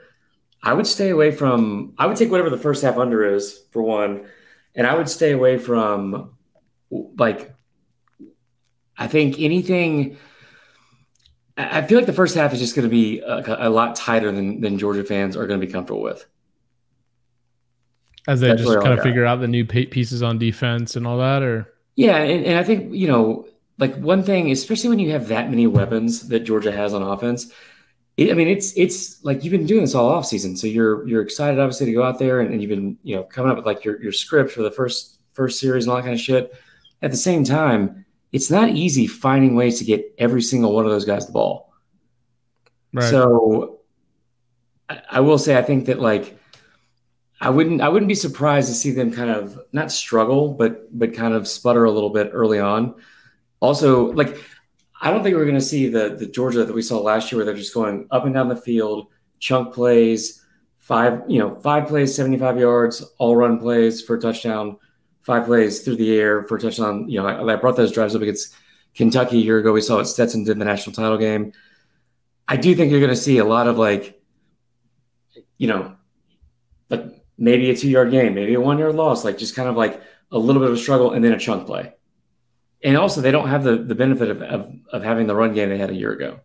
[0.62, 1.94] I would stay away from.
[1.98, 4.26] I would take whatever the first half under is for one,
[4.74, 6.34] and I would stay away from
[6.90, 7.54] like.
[8.96, 10.18] I think anything.
[11.56, 14.30] I feel like the first half is just going to be a, a, lot tighter
[14.30, 16.26] than than Georgia fans are going to be comfortable with.
[18.28, 21.18] As they That's just kind of figure out the new pieces on defense and all
[21.18, 23.46] that, or yeah, and, and I think you know,
[23.78, 27.52] like one thing, especially when you have that many weapons that Georgia has on offense,
[28.20, 31.22] I mean, it's it's like you've been doing this all off season, so you're you're
[31.22, 33.64] excited obviously to go out there and, and, you've been you know coming up with
[33.64, 36.54] like your your script for the first first series and all that kind of shit.
[37.00, 40.90] At the same time, it's not easy finding ways to get every single one of
[40.90, 41.72] those guys the ball.
[42.92, 43.08] Right.
[43.08, 43.78] So
[44.90, 46.38] I, I will say I think that like
[47.40, 51.14] I wouldn't I wouldn't be surprised to see them kind of not struggle, but but
[51.14, 52.96] kind of sputter a little bit early on.
[53.60, 54.36] Also, like
[55.00, 57.38] I don't think we're going to see the the Georgia that we saw last year,
[57.38, 60.44] where they're just going up and down the field, chunk plays,
[60.78, 64.76] five you know five plays, seventy five yards, all run plays for a touchdown,
[65.22, 67.08] five plays through the air for a touchdown.
[67.08, 68.54] You know, I, I brought those drives up against
[68.94, 69.72] Kentucky a year ago.
[69.72, 71.52] We saw what Stetson did in the national title game.
[72.46, 74.20] I do think you're going to see a lot of like,
[75.56, 75.96] you know,
[76.90, 77.04] like
[77.38, 80.02] maybe a two yard game, maybe a one yard loss, like just kind of like
[80.32, 81.94] a little bit of a struggle and then a chunk play
[82.82, 85.68] and also they don't have the the benefit of, of, of having the run game
[85.68, 86.40] they had a year ago.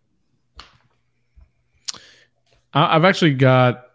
[2.72, 3.86] I've actually got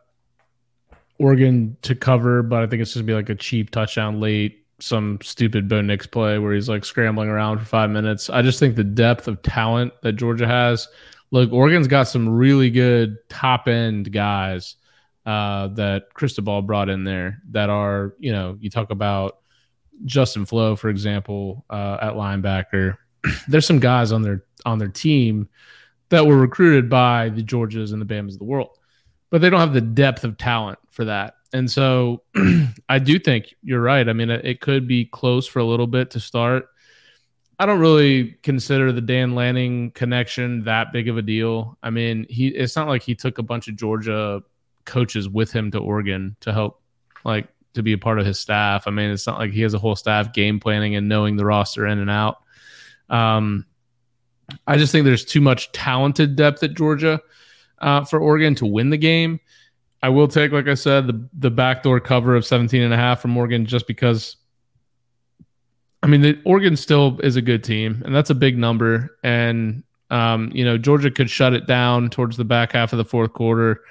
[1.20, 5.20] Oregon to cover, but I think it's just be like a cheap touchdown late, some
[5.22, 8.28] stupid Bo Nix play where he's like scrambling around for five minutes.
[8.28, 10.88] I just think the depth of talent that Georgia has.
[11.30, 14.78] Look, Oregon's got some really good top end guys
[15.28, 19.41] uh, that Cristobal brought in there that are, you know, you talk about
[20.06, 22.98] Justin Flowe, for example, uh, at linebacker.
[23.48, 25.50] There's some guys on their on their team
[26.10, 28.78] that were recruited by the Georgias and the Bamas of the world,
[29.30, 31.36] but they don't have the depth of talent for that.
[31.54, 32.24] And so,
[32.90, 34.08] I do think you're right.
[34.08, 36.68] I mean, it, it could be close for a little bit to start.
[37.60, 41.78] I don't really consider the Dan Lanning connection that big of a deal.
[41.84, 44.42] I mean, he it's not like he took a bunch of Georgia
[44.86, 46.82] coaches with him to Oregon to help
[47.24, 48.88] like to be a part of his staff.
[48.88, 51.46] I mean, it's not like he has a whole staff game planning and knowing the
[51.46, 52.42] roster in and out.
[53.10, 53.66] Um,
[54.68, 57.22] I just think there's too much talented depth at Georgia
[57.80, 59.40] uh, for Oregon to win the game.
[60.04, 63.22] I will take, like I said, the the backdoor cover of 17 and a half
[63.22, 64.38] from Oregon just because
[66.04, 69.18] I mean, the, Oregon still is a good team, and that's a big number.
[69.24, 73.06] And um, you know, Georgia could shut it down towards the back half of the
[73.06, 73.82] fourth quarter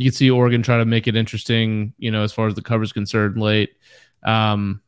[0.00, 2.62] you can see Oregon try to make it interesting, you know, as far as the
[2.62, 3.76] cover is concerned late.
[4.22, 4.80] Um,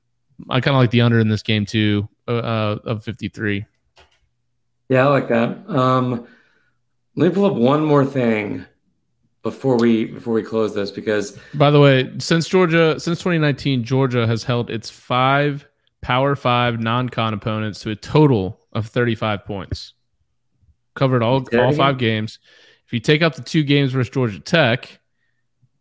[0.49, 3.67] I kind of like the under in this game too, uh, uh, of 53.
[4.89, 5.69] Yeah, I like that.
[5.69, 6.27] Um,
[7.15, 8.65] let me pull up one more thing
[9.43, 14.27] before we before we close this because by the way, since Georgia since 2019, Georgia
[14.27, 15.69] has held its five
[16.01, 19.93] Power Five non-con opponents to a total of 35 points.
[20.95, 22.39] Covered all all five games.
[22.87, 25.01] If you take out the two games versus Georgia Tech,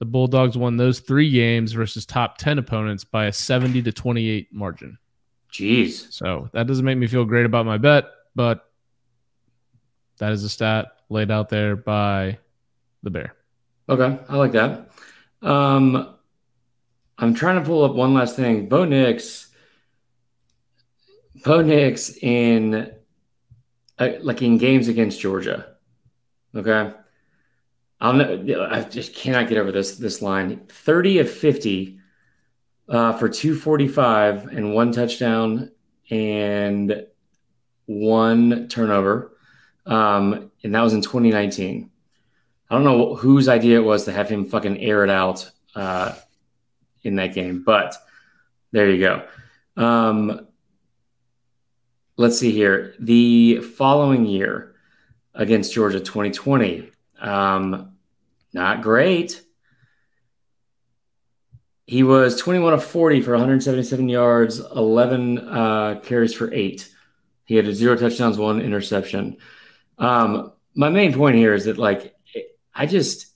[0.02, 4.52] the Bulldogs won those three games versus top 10 opponents by a 70 to 28
[4.52, 4.98] margin.
[5.54, 6.12] Jeez.
[6.12, 8.68] So that doesn't make me feel great about my bet, but
[10.18, 12.40] that is a stat laid out there by
[13.04, 13.36] the Bear.
[13.90, 14.18] Okay.
[14.28, 14.90] I like that.
[15.44, 16.16] Um,
[17.20, 18.70] I'm trying to pull up one last thing.
[18.70, 19.50] Bo Nix,
[21.46, 22.92] Bo Nix in
[24.00, 25.76] uh, like in games against Georgia.
[26.56, 26.92] Okay.
[28.02, 30.66] I'll I just cannot get over this this line.
[30.68, 32.00] 30 of 50
[32.90, 35.72] uh, for 245 and one touchdown
[36.10, 37.06] and
[37.86, 39.38] one turnover.
[39.86, 41.92] Um, and that was in 2019.
[42.70, 46.16] I don't know whose idea it was to have him fucking air it out uh,
[47.04, 47.96] in that game, but
[48.72, 49.28] there you go.
[49.78, 50.48] Um,
[52.18, 52.96] let's see here.
[53.00, 54.76] The following year
[55.34, 56.90] against Georgia, 2020,
[57.20, 57.91] um,
[58.54, 59.42] not great.
[61.86, 66.90] He was 21 of 40 for 177 yards, 11 uh, carries for eight.
[67.46, 69.38] He had zero touchdowns, one interception.
[69.98, 72.16] Um, my main point here is that like
[72.74, 73.28] I just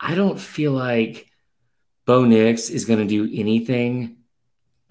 [0.00, 1.30] I don't feel like
[2.06, 4.16] Bo Nix is going to do anything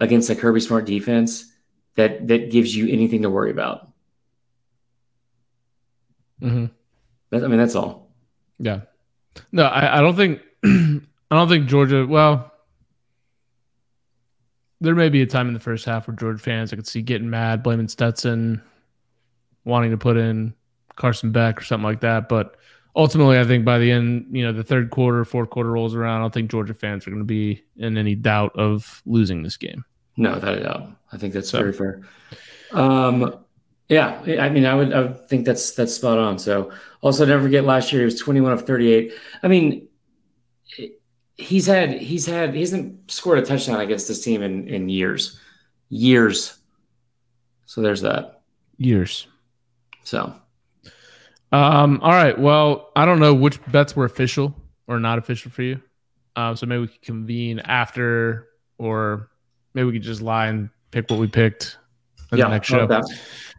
[0.00, 1.52] against a Kirby Smart defense
[1.96, 3.88] that that gives you anything to worry about.
[6.40, 6.66] Mm-hmm.
[7.34, 8.12] I mean, that's all.
[8.58, 8.82] Yeah.
[9.52, 12.06] No, I, I don't think I don't think Georgia.
[12.06, 12.52] Well,
[14.80, 17.02] there may be a time in the first half where Georgia fans I could see
[17.02, 18.62] getting mad, blaming Stetson,
[19.64, 20.54] wanting to put in
[20.96, 22.28] Carson Beck or something like that.
[22.28, 22.56] But
[22.94, 26.18] ultimately, I think by the end, you know, the third quarter, fourth quarter rolls around,
[26.18, 29.56] I don't think Georgia fans are going to be in any doubt of losing this
[29.56, 29.84] game.
[30.16, 30.90] No, without a doubt.
[31.12, 31.58] I think that's so.
[31.58, 32.02] very fair.
[32.72, 33.43] Um,
[33.88, 36.38] yeah, I mean, I would, I would think that's that's spot on.
[36.38, 39.12] So, also, never forget last year he was twenty one of thirty eight.
[39.42, 39.88] I mean,
[41.36, 45.38] he's had he's had he hasn't scored a touchdown against this team in in years,
[45.88, 46.58] years.
[47.66, 48.42] So there's that.
[48.78, 49.26] Years.
[50.04, 50.34] So
[51.54, 52.36] um, all right.
[52.36, 54.52] Well, I don't know which bets were official
[54.88, 55.80] or not official for you.
[56.34, 59.30] Um, so maybe we could convene after, or
[59.72, 61.78] maybe we could just lie and pick what we picked
[62.32, 62.88] in yeah, the next show.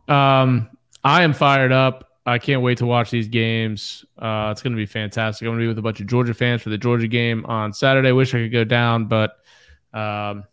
[0.08, 0.70] Um,
[1.03, 2.10] I am fired up.
[2.26, 4.03] I can't wait to watch these games.
[4.18, 5.45] Uh, it's going to be fantastic.
[5.45, 7.72] I'm going to be with a bunch of Georgia fans for the Georgia game on
[7.72, 8.12] Saturday.
[8.12, 9.32] Wish I could go down, but
[9.93, 10.43] um,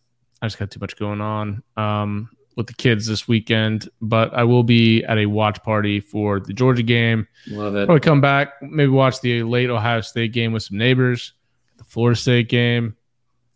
[0.42, 1.62] I just got too much going on.
[1.76, 6.40] Um, with the kids this weekend, but I will be at a watch party for
[6.40, 7.26] the Georgia game.
[7.48, 7.86] Love it.
[7.86, 11.32] Probably come back, maybe watch the late Ohio State game with some neighbors,
[11.78, 12.96] the Florida State game,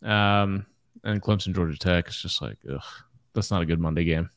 [0.01, 0.65] um,
[1.03, 2.07] and Clemson Georgia Tech.
[2.07, 2.81] It's just like, ugh,
[3.33, 4.29] that's not a good Monday game.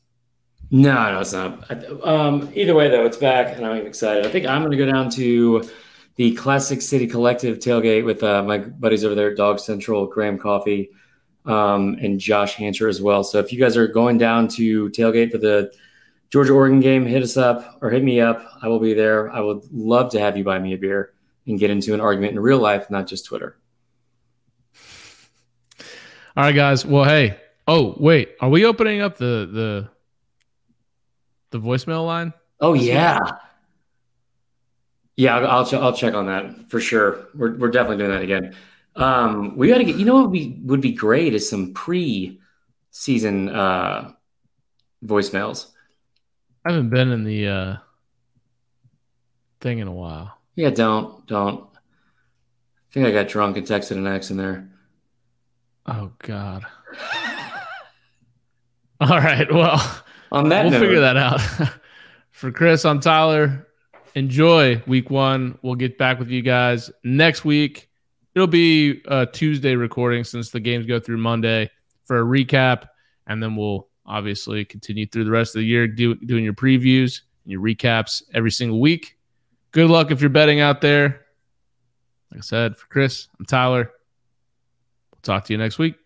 [0.71, 2.07] No, no, it's not.
[2.07, 4.25] Um, either way, though, it's back, and I'm excited.
[4.25, 5.69] I think I'm going to go down to
[6.15, 10.39] the Classic City Collective tailgate with uh, my buddies over there at Dog Central, Graham
[10.39, 10.91] Coffee
[11.47, 13.25] um, and Josh Hancher as well.
[13.25, 15.73] So if you guys are going down to tailgate for the
[16.31, 18.47] Georgia Oregon game, hit us up or hit me up.
[18.63, 19.31] I will be there.
[19.31, 21.13] I would love to have you buy me a beer
[21.47, 23.57] and get into an argument in real life, not just Twitter.
[26.37, 26.87] All right, guys.
[26.87, 27.41] Well, hey.
[27.67, 28.31] Oh, wait.
[28.41, 29.91] Are we opening up the the
[31.51, 32.33] the voicemail line?
[32.61, 33.19] Oh yeah.
[35.17, 37.29] Yeah, I'll, I'll, I'll check on that for sure.
[37.35, 38.57] We're, we're definitely doing that again.
[38.97, 39.97] Um, we got to get.
[39.97, 44.13] You know what would be would be great is some pre-season uh,
[45.05, 45.69] voicemails.
[46.65, 47.77] I haven't been in the uh,
[49.61, 50.37] thing in a while.
[50.57, 51.69] Yeah, don't don't.
[51.75, 54.69] I think I got drunk and texted an ex in there.
[55.87, 56.67] Oh God.
[59.01, 59.51] All right.
[59.53, 59.81] Well,
[60.33, 61.41] on that, we'll note, figure that out.
[62.31, 63.67] For Chris, I'm Tyler.
[64.15, 65.59] Enjoy week one.
[65.63, 67.91] We'll get back with you guys next week
[68.35, 71.71] it'll be a Tuesday recording since the games go through Monday
[72.05, 72.89] for a recap,
[73.27, 77.21] and then we'll obviously continue through the rest of the year do, doing your previews
[77.45, 79.17] and your recaps every single week.
[79.73, 81.27] Good luck if you're betting out there.
[82.31, 83.91] Like I said, for Chris, I'm Tyler.
[85.13, 86.00] We'll talk to you next week.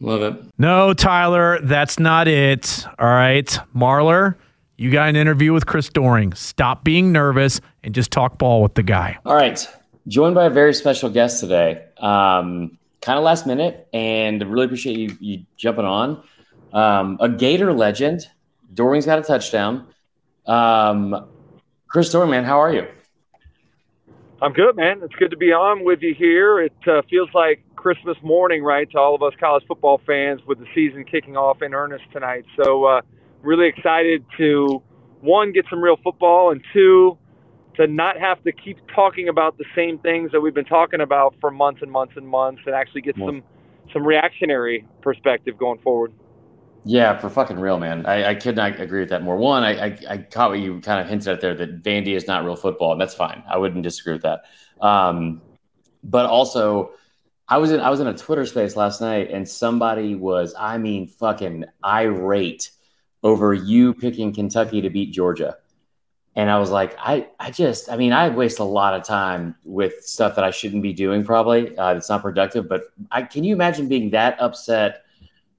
[0.00, 0.44] Love it.
[0.58, 2.84] No, Tyler, that's not it.
[2.98, 3.46] All right.
[3.74, 4.36] Marlar,
[4.76, 6.32] you got an interview with Chris Doering.
[6.34, 9.18] Stop being nervous and just talk ball with the guy.
[9.24, 9.66] All right
[10.08, 11.84] joined by a very special guest today.
[11.98, 16.22] Um, kind of last minute, and really appreciate you, you jumping on.
[16.72, 18.28] Um, a Gator legend.
[18.74, 19.86] Doering's got a touchdown.
[20.46, 21.28] Um,
[21.88, 22.86] Chris Doering, man, how are you?
[24.42, 25.00] I'm good, man.
[25.02, 26.60] It's good to be on with you here.
[26.60, 30.58] It uh, feels like Christmas morning, right, to all of us college football fans with
[30.58, 32.44] the season kicking off in earnest tonight.
[32.60, 33.02] So, uh,
[33.42, 34.82] really excited to
[35.20, 37.16] one get some real football, and two
[37.76, 41.36] to not have to keep talking about the same things that we've been talking about
[41.40, 43.44] for months and months and months and actually get some
[43.92, 46.12] some reactionary perspective going forward.
[46.84, 48.04] Yeah, for fucking real, man.
[48.04, 49.36] I, I could not agree with that more.
[49.36, 52.26] One, I, I, I caught what you kind of hinted at there that Vandy is
[52.26, 53.44] not real football, and that's fine.
[53.48, 54.42] I wouldn't disagree with that.
[54.80, 55.40] Um,
[56.02, 56.90] but also,
[57.48, 60.78] I was in I was in a Twitter space last night, and somebody was, I
[60.78, 62.70] mean, fucking irate
[63.22, 65.56] over you picking Kentucky to beat Georgia
[66.36, 69.56] and I was like, I, I just, I mean, I waste a lot of time
[69.64, 71.24] with stuff that I shouldn't be doing.
[71.24, 72.68] Probably uh, it's not productive.
[72.68, 75.04] But I can you imagine being that upset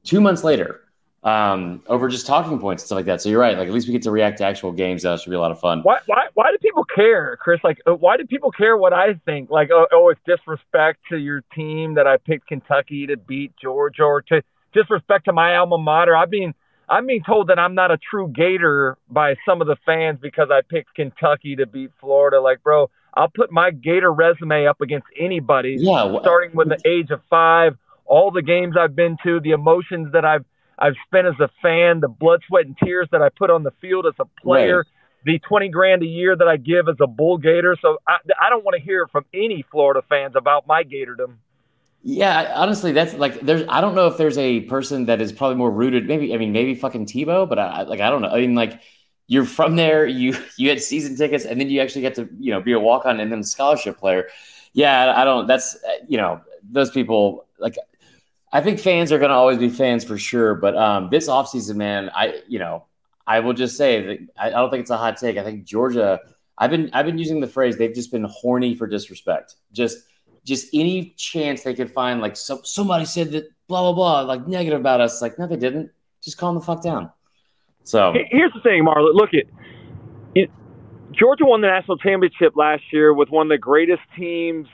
[0.04, 0.82] two months later
[1.28, 3.22] um, over just talking points and stuff like that?
[3.22, 3.58] So you're right.
[3.58, 5.04] Like at least we get to react to actual games.
[5.04, 5.82] That should be a lot of fun.
[5.82, 7.60] Why, why, why do people care, Chris?
[7.64, 9.50] Like, uh, why do people care what I think?
[9.50, 14.04] Like, oh, oh, it's disrespect to your team that I picked Kentucky to beat Georgia,
[14.04, 14.42] or to
[14.74, 16.16] disrespect to my alma mater.
[16.16, 16.54] I mean
[16.90, 20.50] I'm being told that I'm not a true Gator by some of the fans because
[20.52, 22.40] I picked Kentucky to beat Florida.
[22.40, 25.76] Like, bro, I'll put my Gator resume up against anybody.
[25.80, 30.14] Yeah, starting with the age of five, all the games I've been to, the emotions
[30.14, 30.46] that I've
[30.78, 33.72] I've spent as a fan, the blood, sweat, and tears that I put on the
[33.82, 34.78] field as a player.
[34.78, 34.86] Right.
[35.26, 37.76] the 20 grand a year that I give as a bull gator.
[37.82, 41.38] So I, I don't want to hear from any Florida fans about my gatordom.
[42.04, 43.64] Yeah, honestly, that's like there's.
[43.68, 46.08] I don't know if there's a person that is probably more rooted.
[46.08, 48.30] Maybe I mean maybe fucking Tebow, but I like I don't know.
[48.30, 48.82] I mean like
[49.28, 50.06] you're from there.
[50.08, 52.80] You you had season tickets, and then you actually get to you know be a
[52.80, 54.30] walk on and then scholarship player.
[54.74, 55.48] Yeah, I don't.
[55.48, 57.76] That's you know those people like.
[58.52, 61.76] I think fans are going to always be fans for sure, but um, this offseason,
[61.76, 62.86] man, I you know
[63.26, 65.38] I will just say that I, I don't think it's a hot take.
[65.38, 66.20] I think Georgia.
[66.60, 69.56] I've been I've been using the phrase they've just been horny for disrespect.
[69.74, 70.00] Just
[70.44, 74.48] just any chance they could find, like so, somebody said that blah blah blah, like
[74.48, 75.22] negative about us.
[75.22, 75.92] Like no, they didn't.
[76.24, 77.12] Just calm the fuck down.
[77.84, 79.14] So here's the thing, Marla.
[79.14, 79.48] Look it,
[80.36, 80.50] it.
[81.12, 84.68] Georgia won the national championship last year with one of the greatest teams,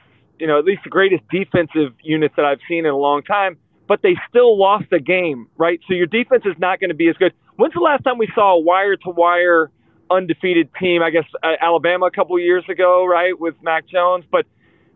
[0.44, 3.56] you know, at least the greatest defensive units that I've seen in a long time.
[3.88, 5.80] But they still lost the game, right?
[5.88, 7.32] So your defense is not going to be as good.
[7.56, 9.72] When's the last time we saw a wire to wire
[10.12, 11.02] undefeated team?
[11.02, 14.26] I guess uh, Alabama a couple years ago, right, with Mac Jones.
[14.30, 14.46] But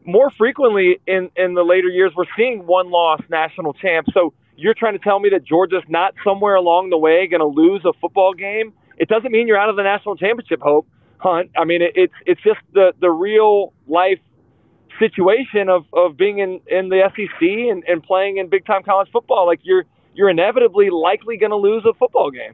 [0.03, 4.13] more frequently in in the later years, we're seeing one loss national champs.
[4.13, 7.45] So you're trying to tell me that Georgia's not somewhere along the way going to
[7.45, 8.73] lose a football game?
[8.97, 10.87] It doesn't mean you're out of the national championship hope
[11.19, 11.51] hunt.
[11.57, 14.19] I mean, it, it's it's just the the real life
[14.99, 19.09] situation of, of being in, in the SEC and, and playing in big time college
[19.11, 19.45] football.
[19.45, 22.53] Like you're you're inevitably likely going to lose a football game.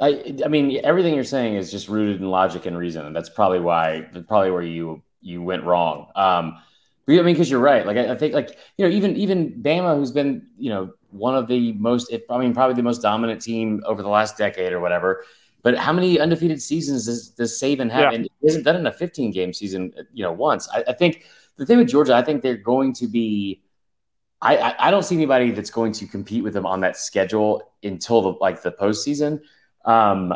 [0.00, 3.28] I, I mean, everything you're saying is just rooted in logic and reason, and that's
[3.28, 6.08] probably why, probably where you you went wrong.
[6.16, 6.60] Um,
[7.08, 7.86] I mean, because you're right.
[7.86, 11.36] Like I, I, think, like you know, even even Bama, who's been you know one
[11.36, 14.72] of the most, if, I mean, probably the most dominant team over the last decade
[14.72, 15.24] or whatever.
[15.62, 18.02] But how many undefeated seasons does, does Saban have?
[18.02, 18.10] Yeah.
[18.12, 20.68] And he hasn't done in a 15 game season, you know, once.
[20.68, 21.24] I, I think
[21.56, 23.62] the thing with Georgia, I think they're going to be
[24.44, 28.20] I, I, don't see anybody that's going to compete with them on that schedule until
[28.20, 29.40] the like the postseason.
[29.86, 30.34] Um,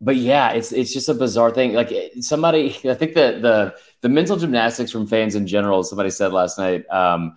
[0.00, 1.72] but yeah, it's it's just a bizarre thing.
[1.72, 5.82] Like somebody, I think that the the mental gymnastics from fans in general.
[5.82, 7.36] Somebody said last night, um,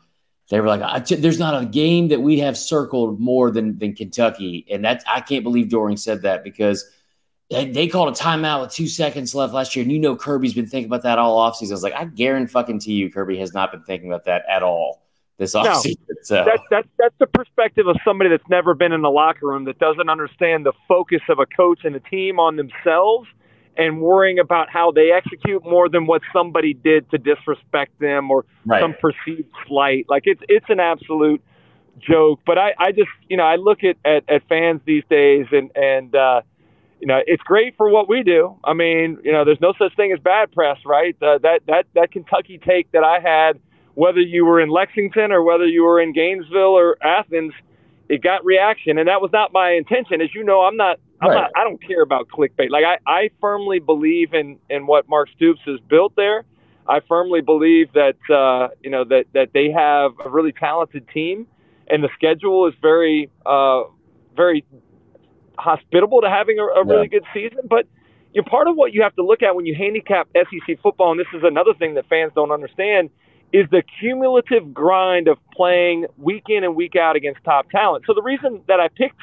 [0.50, 4.68] they were like, "There's not a game that we have circled more than than Kentucky,"
[4.70, 6.86] and that I can't believe Doering said that because
[7.52, 10.68] they called a timeout with two seconds left last year, and you know Kirby's been
[10.68, 11.72] thinking about that all offseason.
[11.72, 14.44] I was like, I guarantee fucking to you, Kirby has not been thinking about that
[14.50, 15.04] at all
[15.38, 15.96] this offseason.
[16.08, 16.36] No, so.
[16.46, 19.80] that, that, that's the perspective of somebody that's never been in the locker room that
[19.80, 23.28] doesn't understand the focus of a coach and a team on themselves
[23.78, 28.46] and worrying about how they execute more than what somebody did to disrespect them or
[28.66, 28.82] right.
[28.82, 30.06] some perceived slight.
[30.10, 31.42] Like it's it's an absolute
[32.00, 32.42] joke.
[32.46, 35.72] But I, I just you know I look at, at, at fans these days and
[35.76, 36.42] and uh,
[37.02, 38.56] you know it's great for what we do.
[38.64, 41.16] I mean you know there's no such thing as bad press, right?
[41.22, 43.60] Uh, that that that Kentucky take that I had
[43.96, 47.54] whether you were in Lexington or whether you were in Gainesville or Athens,
[48.10, 50.22] it got reaction, and that was not my intention.
[50.22, 51.00] As you know, I'm not.
[51.22, 51.42] I'm right.
[51.42, 51.52] not.
[51.56, 52.70] I don't care about clickbait.
[52.70, 56.44] Like I, I firmly believe in in what Mark Stoops has built there.
[56.88, 61.48] I firmly believe that uh, you know that that they have a really talented team,
[61.88, 63.84] and the schedule is very uh,
[64.36, 64.66] very
[65.62, 67.20] hospitable to having a, a really yeah.
[67.20, 67.60] good season.
[67.70, 67.88] But
[68.34, 71.12] you know, part of what you have to look at when you handicap SEC football,
[71.12, 73.10] and this is another thing that fans don't understand,
[73.54, 78.06] is the cumulative grind of playing week in and week out against top talent.
[78.08, 79.20] So the reason that I picked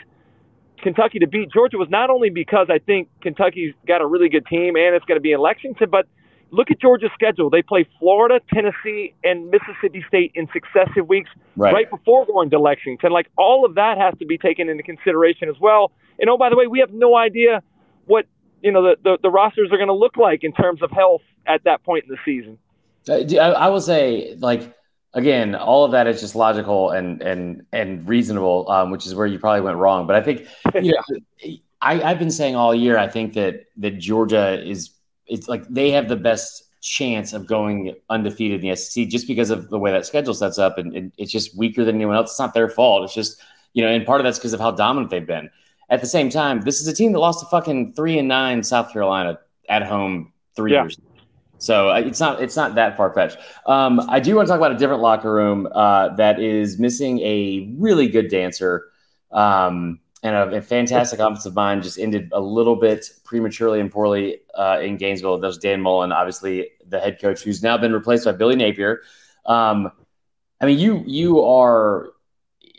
[0.82, 4.46] Kentucky to beat Georgia was not only because I think Kentucky's got a really good
[4.46, 6.07] team and it's going to be in Lexington, but
[6.50, 7.50] look at Georgia's schedule.
[7.50, 11.72] They play Florida, Tennessee, and Mississippi State in successive weeks right.
[11.72, 13.11] right before going to Lexington.
[13.12, 15.92] Like all of that has to be taken into consideration as well.
[16.18, 17.62] And oh, by the way, we have no idea
[18.07, 18.26] what
[18.62, 21.22] you know the, the, the rosters are going to look like in terms of health
[21.46, 22.58] at that point in the season.
[23.08, 24.74] Uh, I, I will say, like,
[25.14, 29.26] again, all of that is just logical and and and reasonable, um, which is where
[29.26, 30.07] you probably went wrong.
[30.07, 30.46] But I think,
[30.82, 34.90] you know, I, I've been saying all year, I think that that Georgia is
[35.26, 39.50] it's like they have the best chance of going undefeated in the SEC just because
[39.50, 42.30] of the way that schedule sets up, and, and it's just weaker than anyone else.
[42.32, 43.04] It's not their fault.
[43.04, 43.40] It's just
[43.74, 45.50] you know, and part of that's because of how dominant they've been.
[45.90, 48.62] At the same time, this is a team that lost to fucking three and nine
[48.62, 49.38] South Carolina
[49.68, 50.82] at home three yeah.
[50.82, 50.98] years
[51.58, 53.36] so uh, it's not it's not that far fetched.
[53.66, 57.18] Um, I do want to talk about a different locker room uh, that is missing
[57.20, 58.86] a really good dancer
[59.32, 61.82] um, and a, a, fantastic offensive mind.
[61.82, 65.38] Just ended a little bit prematurely and poorly uh, in Gainesville.
[65.38, 69.02] That was Dan Mullen, obviously the head coach, who's now been replaced by Billy Napier.
[69.44, 69.90] Um,
[70.60, 72.10] I mean, you you are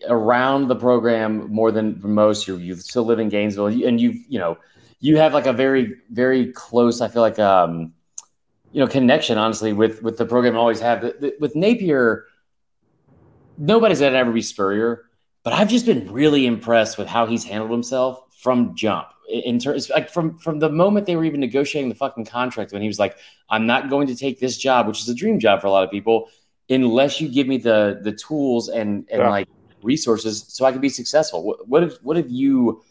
[0.08, 2.48] around the program more than most.
[2.48, 4.58] You you still live in Gainesville, and you you know
[5.00, 7.02] you have like a very very close.
[7.02, 7.40] I feel like.
[7.40, 7.94] Um,
[8.72, 11.02] you know connection honestly with with the program I always have
[11.40, 12.26] with Napier
[13.58, 15.06] nobody's gonna ever be Spurrier
[15.44, 19.90] but I've just been really impressed with how he's handled himself from jump in terms
[19.90, 23.00] like from from the moment they were even negotiating the fucking contract when he was
[23.00, 23.18] like,
[23.50, 25.84] I'm not going to take this job, which is a dream job for a lot
[25.84, 26.30] of people,
[26.70, 29.30] unless you give me the the tools and and yeah.
[29.30, 29.48] like
[29.82, 31.44] resources so I could be successful.
[31.44, 32.82] What what have what have you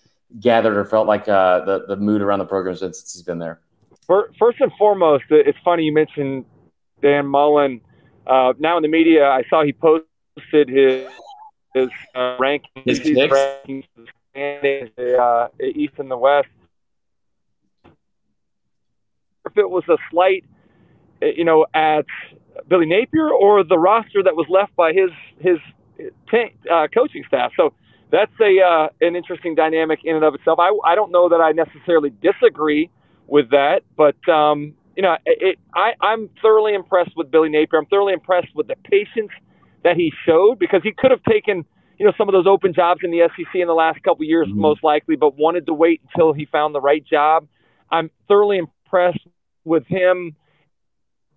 [0.41, 3.61] gathered or felt like uh, the the mood around the program since he's been there?
[4.07, 6.47] First and foremost, it's funny you mentioned
[7.03, 7.81] Dan Mullen.
[8.27, 11.11] Uh, now in the media, I saw he posted his
[11.75, 13.85] his uh, rankings, his rankings,
[14.35, 16.49] the uh, East and the West.
[17.85, 20.45] If it was a slight,
[21.21, 22.07] you know, at
[22.69, 25.59] Billy Napier or the roster that was left by his his
[26.31, 27.53] t- uh, coaching staff.
[27.57, 27.75] So
[28.11, 30.59] that's a uh, an interesting dynamic in and of itself.
[30.59, 32.91] I I don't know that I necessarily disagree
[33.27, 37.79] with that, but um, you know, it, I I'm thoroughly impressed with Billy Napier.
[37.79, 39.31] I'm thoroughly impressed with the patience
[39.85, 41.65] that he showed because he could have taken
[41.99, 44.29] you know some of those open jobs in the SEC in the last couple of
[44.29, 44.61] years mm-hmm.
[44.61, 47.47] most likely, but wanted to wait until he found the right job.
[47.91, 49.27] I'm thoroughly impressed
[49.65, 50.37] with him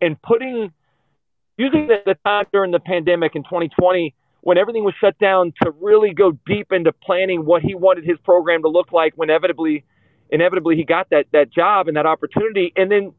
[0.02, 0.72] and putting
[1.58, 5.72] using the, the time during the pandemic in 2020 when everything was shut down to
[5.82, 9.84] really go deep into planning what he wanted his program to look like when inevitably
[10.32, 13.14] inevitably he got that that job and that opportunity and then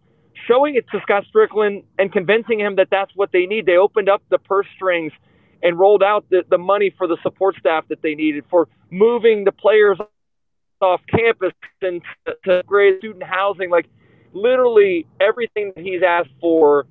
[0.48, 3.66] showing it to Scott Stricklin and convincing him that that's what they need.
[3.66, 5.12] They opened up the purse strings
[5.62, 9.44] and rolled out the, the money for the support staff that they needed for moving
[9.44, 9.98] the players
[10.80, 12.62] off campus and to, to
[12.98, 13.70] student housing.
[13.70, 13.86] Like
[14.32, 16.86] literally everything that he's asked for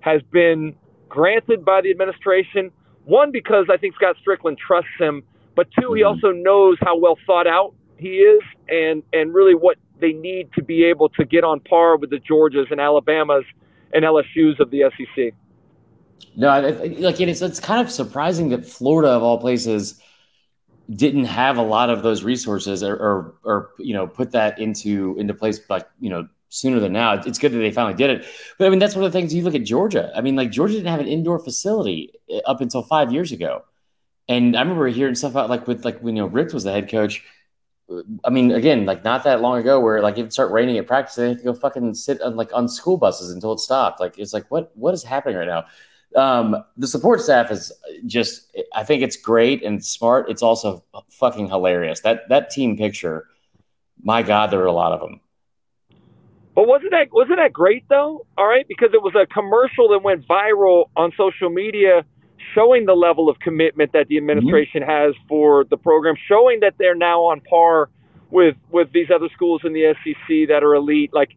[0.00, 0.74] has been
[1.08, 2.70] granted by the administration.
[3.04, 5.22] One, because I think Scott Stricklin trusts him,
[5.54, 5.96] but 2 mm-hmm.
[5.96, 10.52] he also knows how well thought out he is and, and really what they need
[10.54, 13.44] to be able to get on par with the Georgias and Alabamas
[13.92, 15.32] and LSU's of the SEC.
[16.36, 16.60] No,
[16.98, 20.00] like it's it's kind of surprising that Florida, of all places,
[20.92, 25.16] didn't have a lot of those resources or, or, or you know put that into
[25.18, 27.14] into place like you know sooner than now.
[27.14, 28.26] It's good that they finally did it.
[28.58, 30.12] But I mean, that's one of the things you look at Georgia.
[30.14, 33.64] I mean, like Georgia didn't have an indoor facility eh, up until five years ago.
[34.28, 36.72] And I remember hearing stuff about like with like when you know Richt was the
[36.72, 37.22] head coach.
[38.24, 40.86] I mean, again, like not that long ago, where like if it start raining at
[40.86, 44.00] practice, they have to go fucking sit on like on school buses until it stopped.
[44.00, 45.66] Like it's like what what is happening right now?
[46.16, 47.72] Um, the support staff is
[48.06, 50.30] just, I think it's great and smart.
[50.30, 52.00] It's also fucking hilarious.
[52.00, 53.26] That that team picture,
[54.00, 55.20] my God, there are a lot of them.
[56.54, 58.26] But wasn't that wasn't that great though?
[58.38, 62.04] All right, because it was a commercial that went viral on social media,
[62.54, 64.90] showing the level of commitment that the administration mm-hmm.
[64.90, 67.90] has for the program, showing that they're now on par
[68.30, 71.12] with with these other schools in the SEC that are elite.
[71.12, 71.30] Like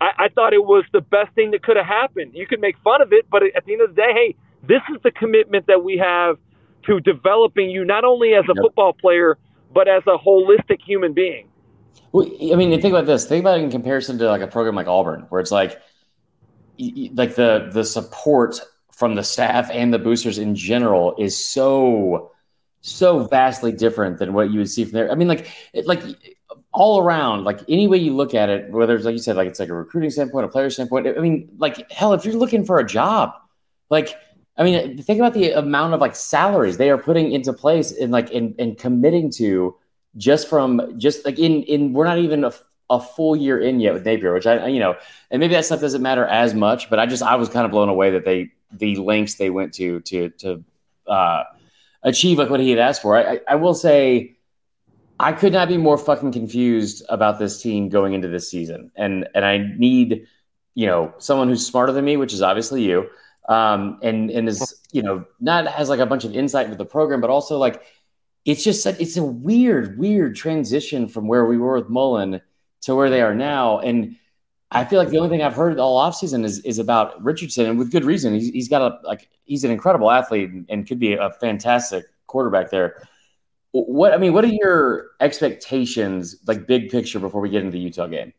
[0.00, 2.32] I, I thought it was the best thing that could have happened.
[2.34, 4.36] You could make fun of it, but at the end of the day, hey,
[4.66, 6.38] this is the commitment that we have
[6.86, 8.62] to developing you not only as a yep.
[8.62, 9.38] football player
[9.74, 11.48] but as a holistic human being.
[12.12, 13.24] Well, I mean, think about this.
[13.24, 15.80] Think about it in comparison to like a program like Auburn, where it's like,
[16.78, 18.60] like the the support
[18.90, 22.30] from the staff and the boosters in general is so
[22.82, 25.10] so vastly different than what you would see from there.
[25.10, 25.48] I mean, like,
[25.84, 26.02] like
[26.72, 29.48] all around, like any way you look at it, whether it's like you said, like
[29.48, 31.06] it's like a recruiting standpoint, a player standpoint.
[31.06, 33.32] I mean, like hell, if you're looking for a job,
[33.88, 34.14] like
[34.56, 38.12] I mean, think about the amount of like salaries they are putting into place and
[38.12, 39.76] like in and committing to
[40.16, 42.52] just from just like in in we're not even a,
[42.90, 44.96] a full year in yet with Napier, which I you know,
[45.30, 47.70] and maybe that stuff doesn't matter as much, but I just I was kind of
[47.70, 50.64] blown away that they the lengths they went to to to
[51.06, 51.44] uh,
[52.02, 53.16] achieve like what he had asked for.
[53.16, 54.36] I, I, I will say
[55.18, 58.90] I could not be more fucking confused about this team going into this season.
[58.96, 60.26] And and I need,
[60.74, 63.08] you know, someone who's smarter than me, which is obviously you.
[63.48, 66.84] Um, and and is, you know, not has like a bunch of insight into the
[66.84, 67.82] program, but also like
[68.44, 72.40] it's just it's a weird, weird transition from where we were with Mullen
[72.82, 73.78] to where they are now.
[73.78, 74.16] And
[74.70, 77.78] I feel like the only thing I've heard all offseason is is about Richardson, and
[77.78, 78.34] with good reason.
[78.34, 82.06] He's, he's got a like he's an incredible athlete and, and could be a fantastic
[82.26, 83.06] quarterback there.
[83.70, 87.78] What I mean, what are your expectations, like big picture, before we get into the
[87.78, 88.32] Utah game?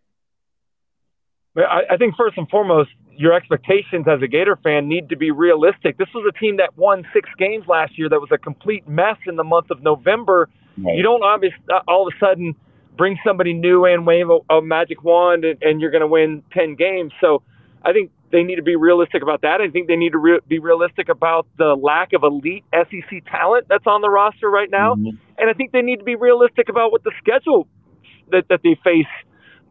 [1.56, 5.32] I, I think first and foremost, your expectations as a Gator fan need to be
[5.32, 5.98] realistic.
[5.98, 9.18] This was a team that won six games last year that was a complete mess
[9.28, 10.50] in the month of November.
[10.78, 10.96] Right.
[10.96, 12.56] You don't obviously uh, all of a sudden
[12.98, 16.44] bring somebody new and wave a, a magic wand and, and you're going to win
[16.54, 17.12] 10 games.
[17.22, 17.42] So
[17.84, 19.62] I think they need to be realistic about that.
[19.62, 23.68] I think they need to re- be realistic about the lack of elite SEC talent
[23.70, 24.96] that's on the roster right now.
[24.96, 25.18] Mm-hmm.
[25.38, 27.68] And I think they need to be realistic about what the schedule
[28.32, 29.06] that, that they face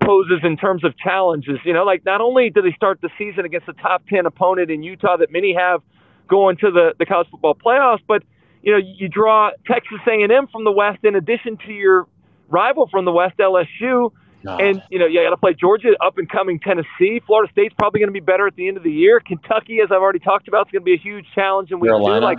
[0.04, 1.58] poses in terms of challenges.
[1.64, 4.70] You know, like not only do they start the season against a top 10 opponent
[4.70, 5.82] in Utah that many have
[6.28, 8.22] going to the, the college football playoffs, but
[8.62, 12.06] you know, you draw Texas A&M from the West in addition to your
[12.48, 14.12] rival from the West, LSU,
[14.44, 14.60] God.
[14.60, 17.20] And you know, you got to play Georgia, up and coming Tennessee.
[17.26, 19.20] Florida State's probably going to be better at the end of the year.
[19.20, 21.70] Kentucky, as I've already talked about, is going to be a huge challenge.
[21.70, 22.38] And we feel like,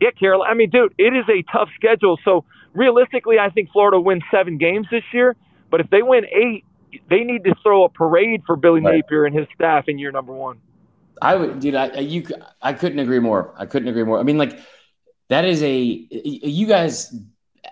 [0.00, 0.50] yeah, Carolina.
[0.50, 2.18] I mean, dude, it is a tough schedule.
[2.24, 5.36] So realistically, I think Florida wins seven games this year.
[5.70, 6.64] But if they win eight,
[7.08, 8.96] they need to throw a parade for Billy right.
[8.96, 10.60] Napier and his staff in year number one.
[11.20, 11.74] I would, dude.
[11.74, 12.26] I you,
[12.62, 13.54] I couldn't agree more.
[13.56, 14.18] I couldn't agree more.
[14.18, 14.58] I mean, like
[15.28, 17.14] that is a you guys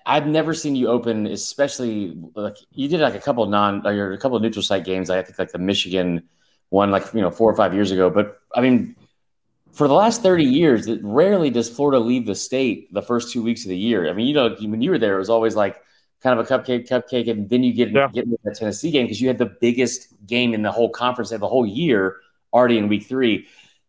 [0.04, 4.18] I've never seen you open, especially like you did like a couple non or a
[4.18, 5.10] couple of neutral site games.
[5.10, 6.28] I think like the Michigan
[6.70, 8.10] one, like you know, four or five years ago.
[8.10, 8.96] But I mean,
[9.72, 13.42] for the last thirty years, it rarely does Florida leave the state the first two
[13.42, 14.08] weeks of the year.
[14.08, 15.76] I mean, you know, when you were there, it was always like
[16.26, 18.08] kind of a cupcake, cupcake, and then you get yeah.
[18.12, 21.30] get into that Tennessee game because you had the biggest game in the whole conference
[21.30, 22.16] of the whole year
[22.52, 23.46] already in week three.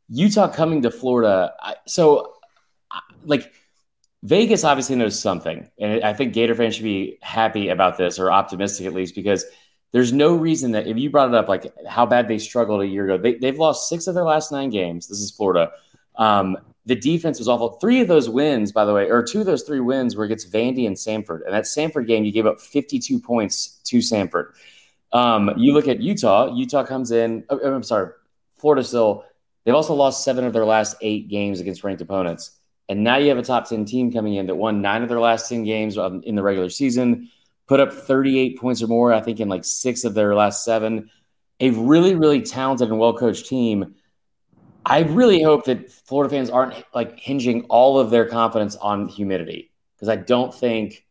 [0.10, 1.54] Utah coming to Florida,
[1.88, 2.34] so
[3.26, 3.54] like
[4.22, 8.32] Vegas obviously knows something, and I think Gator fans should be happy about this or
[8.32, 9.44] optimistic at least because
[9.92, 12.88] there's no reason that if you brought it up like how bad they struggled a
[12.88, 15.08] year ago, they, they've lost six of their last nine games.
[15.08, 15.72] This is Florida.
[16.18, 16.58] Um,
[16.88, 17.72] the defense was awful.
[17.82, 20.52] Three of those wins, by the way, or two of those three wins were against
[20.52, 21.44] Vandy and Samford.
[21.46, 24.54] And that Samford game, you gave up 52 points to Samford.
[25.12, 26.56] Um, you look at Utah.
[26.56, 27.44] Utah comes in.
[27.50, 28.12] Oh, I'm sorry,
[28.56, 29.26] Florida still.
[29.66, 32.52] They've also lost seven of their last eight games against ranked opponents.
[32.88, 35.20] And now you have a top 10 team coming in that won nine of their
[35.20, 37.30] last 10 games um, in the regular season,
[37.68, 41.10] put up 38 points or more, I think, in like six of their last seven.
[41.60, 43.96] A really, really talented and well coached team.
[44.88, 49.70] I really hope that Florida fans aren't like hinging all of their confidence on humidity
[49.96, 51.06] because I don't think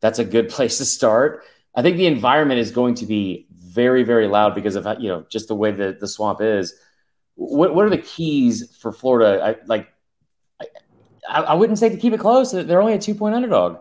[0.00, 1.42] that's a good place to start.
[1.74, 5.26] I think the environment is going to be very, very loud because of you know
[5.28, 6.72] just the way that the swamp is.
[7.34, 9.44] What, what are the keys for Florida?
[9.44, 9.88] I, like
[11.28, 12.52] I, I wouldn't say to keep it close.
[12.52, 13.78] They're only a two point underdog.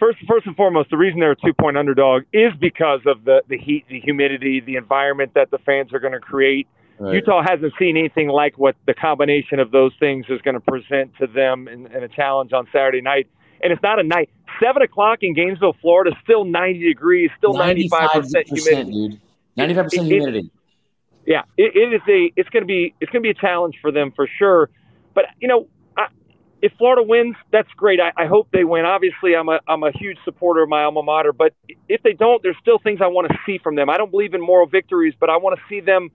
[0.00, 3.42] First, first and foremost, the reason they're a two point underdog is because of the,
[3.48, 6.66] the heat, the humidity, the environment that the fans are going to create.
[6.98, 7.14] Right.
[7.14, 11.12] Utah hasn't seen anything like what the combination of those things is going to present
[11.18, 13.28] to them in, in, a challenge on Saturday night.
[13.62, 14.30] And it's not a night.
[14.62, 19.08] Seven o'clock in Gainesville, Florida, still 90 degrees, still 95% humidity.
[19.08, 19.20] Dude.
[19.58, 20.38] 95% humidity.
[20.38, 20.50] It,
[21.26, 22.32] yeah, it, it is a.
[22.36, 22.94] It's going to be.
[23.00, 24.68] It's going to be a challenge for them for sure.
[25.14, 25.68] But you know,
[26.64, 28.00] if Florida wins, that's great.
[28.00, 28.86] I, I, hope they win.
[28.86, 31.52] Obviously, I'm a I'm a huge supporter of my alma mater, but
[31.90, 33.90] if they don't, there's still things I want to see from them.
[33.90, 36.08] I don't believe in moral victories, but I want to see them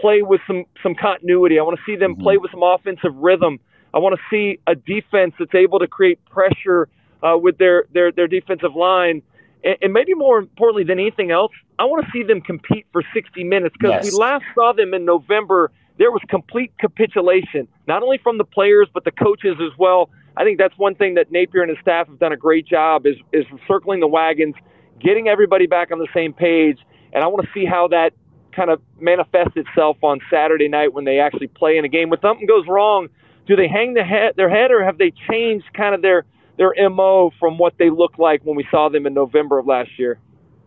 [0.00, 1.58] play with some some continuity.
[1.58, 2.22] I want to see them mm-hmm.
[2.22, 3.58] play with some offensive rhythm.
[3.94, 6.88] I want to see a defense that's able to create pressure
[7.22, 9.22] uh, with their their their defensive line,
[9.64, 13.02] and, and, maybe more importantly than anything else, I want to see them compete for
[13.14, 14.12] 60 minutes because yes.
[14.12, 18.88] we last saw them in November there was complete capitulation, not only from the players
[18.92, 20.10] but the coaches as well.
[20.36, 23.06] I think that's one thing that Napier and his staff have done a great job
[23.06, 24.54] is is circling the wagons,
[25.00, 26.78] getting everybody back on the same page,
[27.12, 28.12] and I want to see how that
[28.56, 32.08] kind of manifests itself on Saturday night when they actually play in a game.
[32.08, 33.08] When something goes wrong,
[33.46, 36.24] do they hang the head, their head, or have they changed kind of their
[36.56, 39.90] their mo from what they looked like when we saw them in November of last
[39.98, 40.18] year?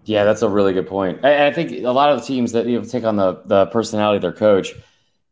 [0.05, 1.25] Yeah, that's a really good point.
[1.25, 3.65] I, I think a lot of the teams that you know, take on the the
[3.67, 4.73] personality of their coach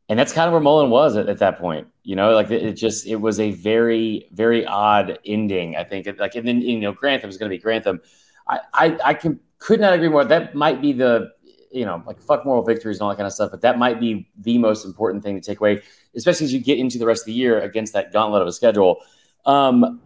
[0.09, 1.87] and that's kind of where Mullen was at, at that point.
[2.03, 5.75] You know, like it, just it was a very very odd ending.
[5.75, 8.01] I think like and then you know Grantham is going to be Grantham.
[8.47, 10.23] I I, I can could not agree more.
[10.23, 11.31] That might be the
[11.71, 13.99] you know like fuck moral victories and all that kind of stuff, but that might
[13.99, 15.81] be the most important thing to take away,
[16.15, 18.51] especially as you get into the rest of the year against that gauntlet of a
[18.51, 19.01] schedule.
[19.45, 20.01] Um,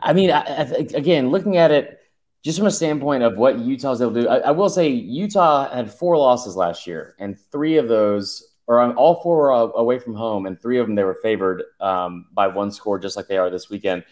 [0.00, 0.62] I mean, I, I,
[0.94, 2.00] again, looking at it
[2.42, 5.72] just from a standpoint of what Utah's able to do, I, I will say Utah
[5.72, 10.14] had four losses last year, and three of those or all four were away from
[10.14, 13.36] home, and three of them they were favored um, by one score, just like they
[13.36, 14.04] are this weekend.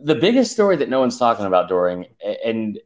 [0.00, 2.06] The biggest story that no one's talking about, Doering,
[2.44, 2.78] and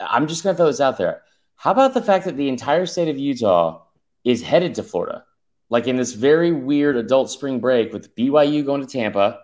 [0.00, 1.22] I'm just going to throw this out there.
[1.56, 3.82] How about the fact that the entire state of Utah
[4.24, 5.24] is headed to Florida,
[5.70, 9.40] like in this very weird adult spring break with BYU going to Tampa,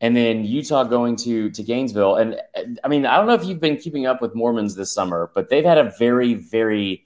[0.00, 2.16] and then Utah going to to Gainesville.
[2.16, 2.40] And
[2.84, 5.48] I mean, I don't know if you've been keeping up with Mormons this summer, but
[5.48, 7.04] they've had a very, very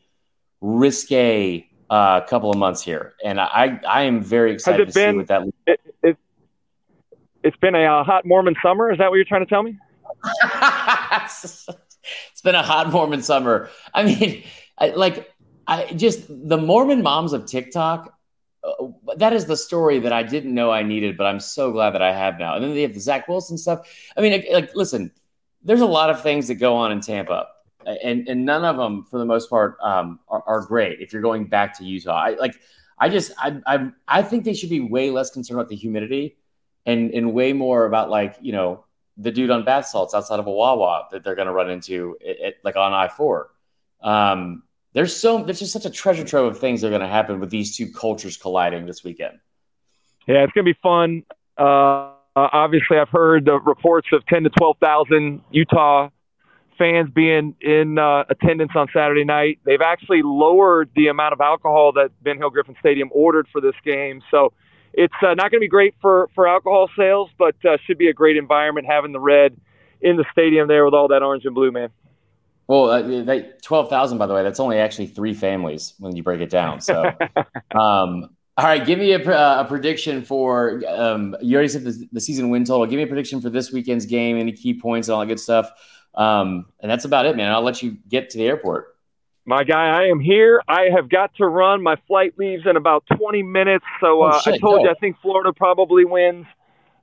[0.61, 5.17] risque uh, couple of months here, and I I am very excited to been, see
[5.19, 5.43] what that.
[5.67, 6.17] It, it,
[7.43, 8.91] it's been a uh, hot Mormon summer.
[8.91, 9.79] Is that what you're trying to tell me?
[12.31, 13.69] it's been a hot Mormon summer.
[13.95, 14.45] I mean,
[14.79, 15.31] I, like
[15.67, 18.13] I just the Mormon moms of TikTok.
[18.65, 21.91] Uh, that is the story that I didn't know I needed, but I'm so glad
[21.91, 22.55] that I have now.
[22.55, 23.89] And then they have the Zach Wilson stuff.
[24.17, 25.11] I mean, like, listen,
[25.65, 27.49] there's a lot of things that go on in Tampa
[27.87, 31.23] and and none of them for the most part um, are, are, great if you're
[31.23, 32.17] going back to Utah.
[32.17, 32.55] I like
[32.99, 36.37] I just I, I I think they should be way less concerned about the humidity
[36.87, 38.85] and and way more about like you know
[39.17, 42.17] the dude on bath salts outside of a Wawa that they're going to run into
[42.21, 43.51] it, it, like on I four.
[44.03, 44.63] Um,
[44.95, 47.41] there's so there's just such a treasure trove of things that are going to happen
[47.41, 49.39] with these two cultures colliding this weekend.
[50.27, 51.25] Yeah, it's going to be fun.
[51.57, 56.11] Uh, obviously, I've heard the reports of 10 to 12,000 Utah
[56.79, 59.59] fans being in uh, attendance on Saturday night.
[59.65, 63.75] They've actually lowered the amount of alcohol that Ben Hill Griffin Stadium ordered for this
[63.85, 64.23] game.
[64.31, 64.53] So
[64.95, 68.09] it's uh, not going to be great for, for alcohol sales, but uh, should be
[68.09, 69.57] a great environment having the red
[70.01, 71.91] in the stadium there with all that orange and blue, man.
[72.69, 76.41] Well, uh, twelve thousand, by the way, that's only actually three families when you break
[76.41, 76.81] it down.
[76.81, 77.05] So,
[77.75, 80.83] um, all right, give me a, a prediction for.
[80.89, 82.87] Um, you already said the, the, season win total.
[82.87, 85.41] Give me a prediction for this weekend's game, any key points, and all that good
[85.41, 85.71] stuff.
[86.15, 87.51] Um, and that's about it, man.
[87.51, 88.92] I'll let you get to the airport.
[89.45, 90.63] My guy, I am here.
[90.69, 91.83] I have got to run.
[91.83, 93.85] My flight leaves in about 20 minutes.
[94.01, 96.47] So oh, uh, I told you, I think Florida probably wins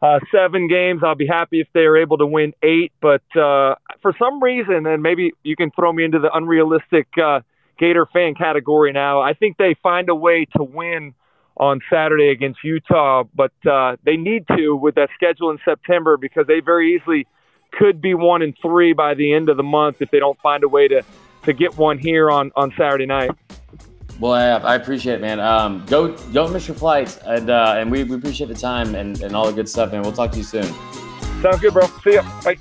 [0.01, 1.01] uh, seven games.
[1.03, 2.93] I'll be happy if they are able to win eight.
[3.01, 7.41] But uh, for some reason, and maybe you can throw me into the unrealistic uh,
[7.77, 11.13] Gator fan category now, I think they find a way to win
[11.57, 13.23] on Saturday against Utah.
[13.35, 17.27] But uh, they need to with that schedule in September because they very easily
[17.73, 20.63] could be one and three by the end of the month if they don't find
[20.63, 21.03] a way to,
[21.49, 23.31] to get one here on, on Saturday night.
[24.19, 25.39] Well, I, I appreciate it, man.
[25.39, 29.21] Um, go don't miss your flights, and uh, and we, we appreciate the time and,
[29.21, 30.01] and all the good stuff, man.
[30.01, 30.65] we'll talk to you soon.
[31.41, 31.87] Sounds good, bro.
[32.03, 32.41] See ya.
[32.43, 32.57] Bye.